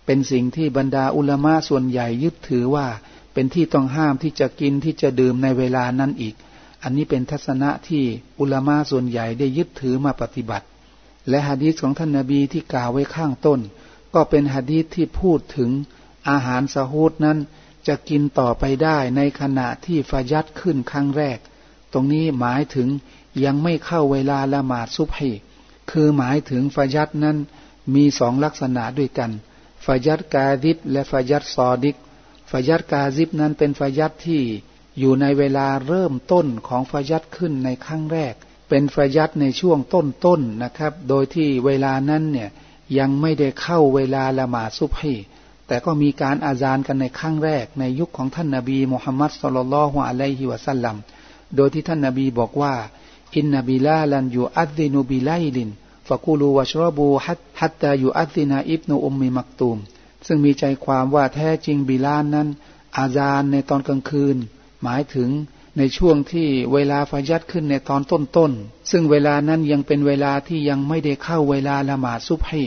[0.05, 2.87] เป็นสิ่งที่บรรดาอุลามะส่วนใหญ่ยึดถือว่า
[3.33, 6.35] เป็นที่ต้องห้ามที่จะกินที่จะดื่มในเวลานั้นอีก
[6.83, 8.03] อันนี้เป็นทัศนะที่
[8.39, 10.65] อุลามาส่วนใหญ่ได้ยึดถือมาปฏิบัติ
[11.29, 13.59] และฮะดีษของท่านนาบีที่กล่าวไว้ข้างต้น
[14.13, 15.69] ก็เป็นฮะดีษที่พูดถึง
[16.29, 17.37] อาหารสะฮูดนั้น
[17.87, 21.37] จะกินต่อไปได้ในขณะที่ฟายัดขึ้นครั้งแรก
[21.93, 22.87] ตรงนี้หมายถึง
[23.43, 25.31] ยังไม่เข้าเวลาละหมาดซุบฮี
[25.91, 27.37] คือหมายถึงฟายัดนั้น
[27.95, 29.31] มีสองลักษณะด้วยกัน
[29.85, 31.97] ฟายัดกาดิบและฟายัดซอดิก
[32.51, 34.41] ฟายัดกาซิบนั้นเป็นฟายัดที่
[34.99, 38.33] อยู่ในเวลาเริ่มต้นของฟายัดขึ้นในครั้งแรก
[38.69, 42.49] เป็นฟายัดในช่วงต้นๆนนะครับ โดยที่เวลานั้นเนี่ย
[42.97, 45.15] ยังไม่ได้เข้าเวลาละหมาดซุบฮี
[45.67, 50.95] แต่ก็มีการอาซานกันในครั้งแรก ในยุคของท่านนาบีมุฮัมมัดصلى الله عليه وسلم
[51.55, 52.73] โดยที่ท่านนาบีบอกว่า
[53.35, 59.77] إن بلالا يؤذن بليل فكلوا واشربوا حتى حتى يؤذن ابن أم مكتوم
[60.27, 62.47] ซึ่งมีใจความว่าแท้จริงบิลานนั้น
[62.97, 64.37] อาซานในตอนกลางคืน
[64.83, 65.29] หมายถึง
[65.77, 72.63] ในช่วงที่เวลาฟัจร์ขึ้นในตอนต้นๆ ซึ่งเวลานั้นยังเป็นเวลาที่ยังไม่ได้เข้าเวลาละหมาดซุบฮี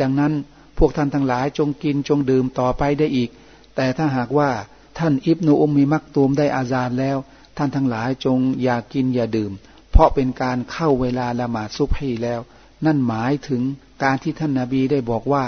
[0.00, 0.32] ดังนั้น
[0.78, 3.30] พวกท่านทั้งหลายจงกินจงดื่มต่อไปได้อีก
[3.76, 4.50] แต่ถ้าหากว่า
[4.98, 7.16] ท่านอิบนูอุมมีมักตูมได้อาซาดแล้ว
[7.56, 9.52] ท่านทั้งหลายจงอย่ากินอย่าดื่ม
[9.90, 12.40] เพราะเป็นการเข้าเวลาละหมาดซุบฮีแล้ว
[12.84, 13.62] นั่นหมายถึง
[14.02, 15.44] การที่ท่านนาบีได้บอกว่า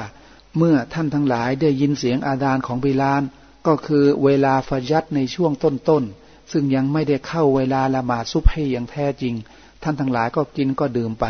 [0.58, 3.22] เมื่อท่านทั้งหลายได้ยินเสียงอาดานของบิลาน
[3.66, 9.34] ก็คือเวลาฟยัดในช่วงต้นๆ ซึ่งยังไม่ได้เข้าเวลาละหมาดซุบให้อย่างแท้จริง
[9.82, 11.26] ท่านทั้งหลายก็กินก็ดื่มไป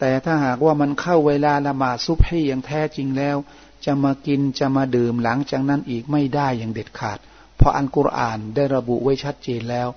[0.00, 3.36] แต่ถ้าหากว่ามันเข้าเวลาละหมาดซุบให้อย่างแท้จริงแล้ว
[3.84, 7.18] จะมากินจะมาดื่มหลังจากนั้นอีกไม่ได้อย่างเด็ดขาด
[7.56, 9.88] เพราะอันกุรอานได้ระบุไว้ชัดเจนแล้ว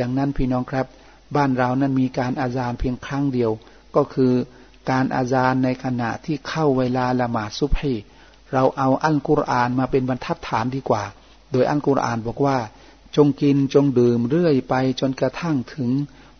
[0.00, 0.86] ดังนั้นพี่น้องครับ
[1.36, 3.50] บ้านเรานั้นมีการอาจารเพียงครั้งเดียว
[3.96, 4.32] ก็คือ
[4.90, 7.94] การอาจารในขณะที่เข้าเวลาละหมาดซุบฮี
[8.52, 11.04] เราเอาอัลกุรอานมาเป็นบรรทัดฐานดีกว่า
[11.54, 12.58] โดยอัลกุรอานบอกว่า
[13.16, 15.90] จงกินจงดื่มเรื่อยไปจนกระทั่งถึง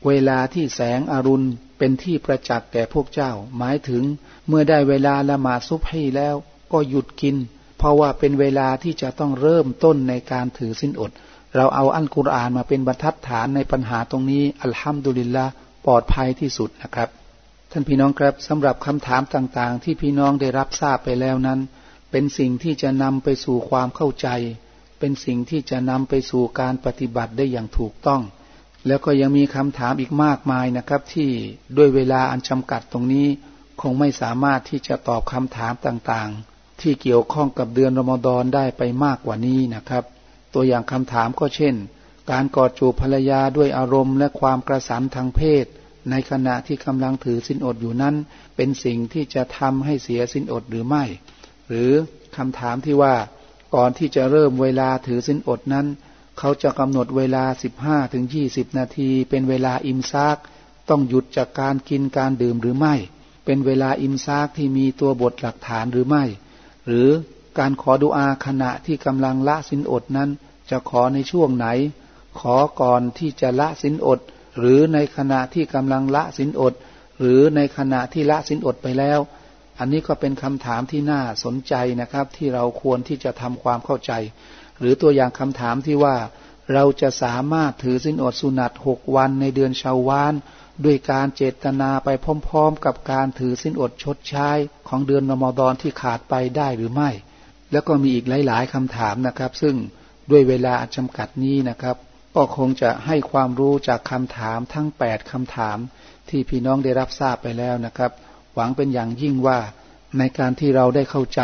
[0.06, 1.46] เวลาที่แสงอรุณ
[1.78, 4.02] เป็นที่ประจักษ์แก่พวกเจ้า หมายถึง
[4.48, 6.34] เมื่อได้เวลาละหมาดซุบฮีแล้ว
[6.72, 7.36] ก็หยุดกิน
[7.78, 11.10] เพราะว่าเป็นเวลาที่จะต้องเริ่มต้นในการถือสินอด
[11.56, 15.44] เราเอาอัลกุรอานมาเป็นบรรทัดฐานในปัญหาตรงนี้อัลฮัมดุลิลละ
[15.86, 17.08] ปลอดภัยที่สุดนะครับ
[17.70, 21.60] ท่านพี่น้องครับสำหรับคำถามต่างๆ ที่พี่น้องได้รับทราบไปแล้วนั้น
[22.10, 24.28] เป็นสิ่งที่จะนำไปสู่ความเข้าใจ
[24.98, 28.22] เป็นสิ่งที่จะนำไปสู่การปฏิบัติได้อย่างถูกต้อง
[28.86, 31.30] แล้วก็ยังมีคำถามอีกมากมายนะครับ ที่
[31.76, 33.26] ด้วยเวลาอันจำกัดตรงนี้
[33.80, 40.04] คงไม่สามารถที่จะตอบคำถามต่างๆ ที่เกี่ยวข้องกับเดือนรอมฎอนได้ไปมากกว่านี้นะครับ
[40.54, 41.74] ตัวอย่างคำถามก็เช่น
[42.30, 45.66] การกอดจูบภรรยาด้วยอารมณ์และความกระสันทางเพศ
[46.10, 48.14] ในขณะที่กำลังถือสินอดอยู่นั้น
[48.56, 51.04] เป็นสิ่งที่จะทำให้เสียสินอดหรือไม่
[51.68, 51.90] หรือ
[52.36, 53.14] คำถามที่ว่า
[53.74, 55.86] ก่อนที่จะเริ่มเวลาถือสินอดนั้น
[56.38, 57.44] เขาจะกำหนดเวลา
[57.78, 60.38] 15ถึง20 นาที เป็นเวลาอิมซาก
[60.88, 62.94] ต้องหยุดจากการกินการดื่มหรือไม่
[63.44, 66.24] เป็นเวลาอิมซากที่มีตัวบทหลักฐานหรือไม่
[66.86, 67.08] หรือ
[67.58, 70.30] การขอดุอาขณะที่กำลังละสินอดนั้น
[70.70, 71.66] จะขอในช่วงไหน
[72.38, 74.20] ขอก่อนที่จะละสินอด
[74.58, 76.74] หรือในขณะที่กำลังละสินอด
[77.20, 79.18] หรือในขณะที่ละสินอดไปแล้ว
[79.78, 84.12] อันนี้ก็เป็นคำถามที่น่าสนใจนะครับ ที่เราควรที่จะทำความเข้าใจ
[84.78, 86.16] หรือตัวอย่างคำถามที่ว่า
[86.72, 90.34] เราจะสามารถถือสินอดสุนัตหกวันในเดือนชาววาน
[90.84, 92.08] ด้วยการเจตนาไป
[92.46, 94.50] พร้อมๆ กับการถือสินอดชดใช้
[94.88, 97.10] ของเดือนรอมฎอนที่ขาดไปได้หรือไม่
[97.72, 99.76] แล้วก็มีอีกหลาย ๆคำถามนะครับ ซึ่ง
[100.30, 101.96] ด้วยเวลาจำกัดนี้นะครับ
[102.36, 105.78] ก็คงจะให้ความรู้จากคำถามทั้ง 8คำถาม
[106.28, 108.12] ที่พี่น้องได้รับทราบไปแล้วนะครับ
[108.54, 109.58] หวังเป็นอย่างยิ่งว่า
[110.18, 111.42] ในการที่เราได้เข้าใจ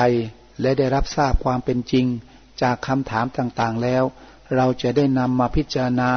[0.60, 2.06] และได้รับทราบความเป็นจริง
[2.62, 4.02] จากคำถามต่างๆแล้ว
[4.56, 6.12] เราจะได้นำมาพิจารณา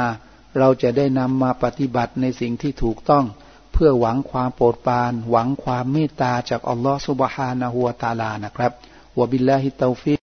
[0.60, 3.26] เราจะได้นำมาปฏิบัติในสิ่งที่ถูกต้อง
[3.74, 8.72] เพื่อหวังความโปรดปราน หวังความเมตตาจากอัลลอฮฺสุบฮานะฮัวตาลานะครับ
[9.20, 10.23] วบิลลาฮิตาฟิ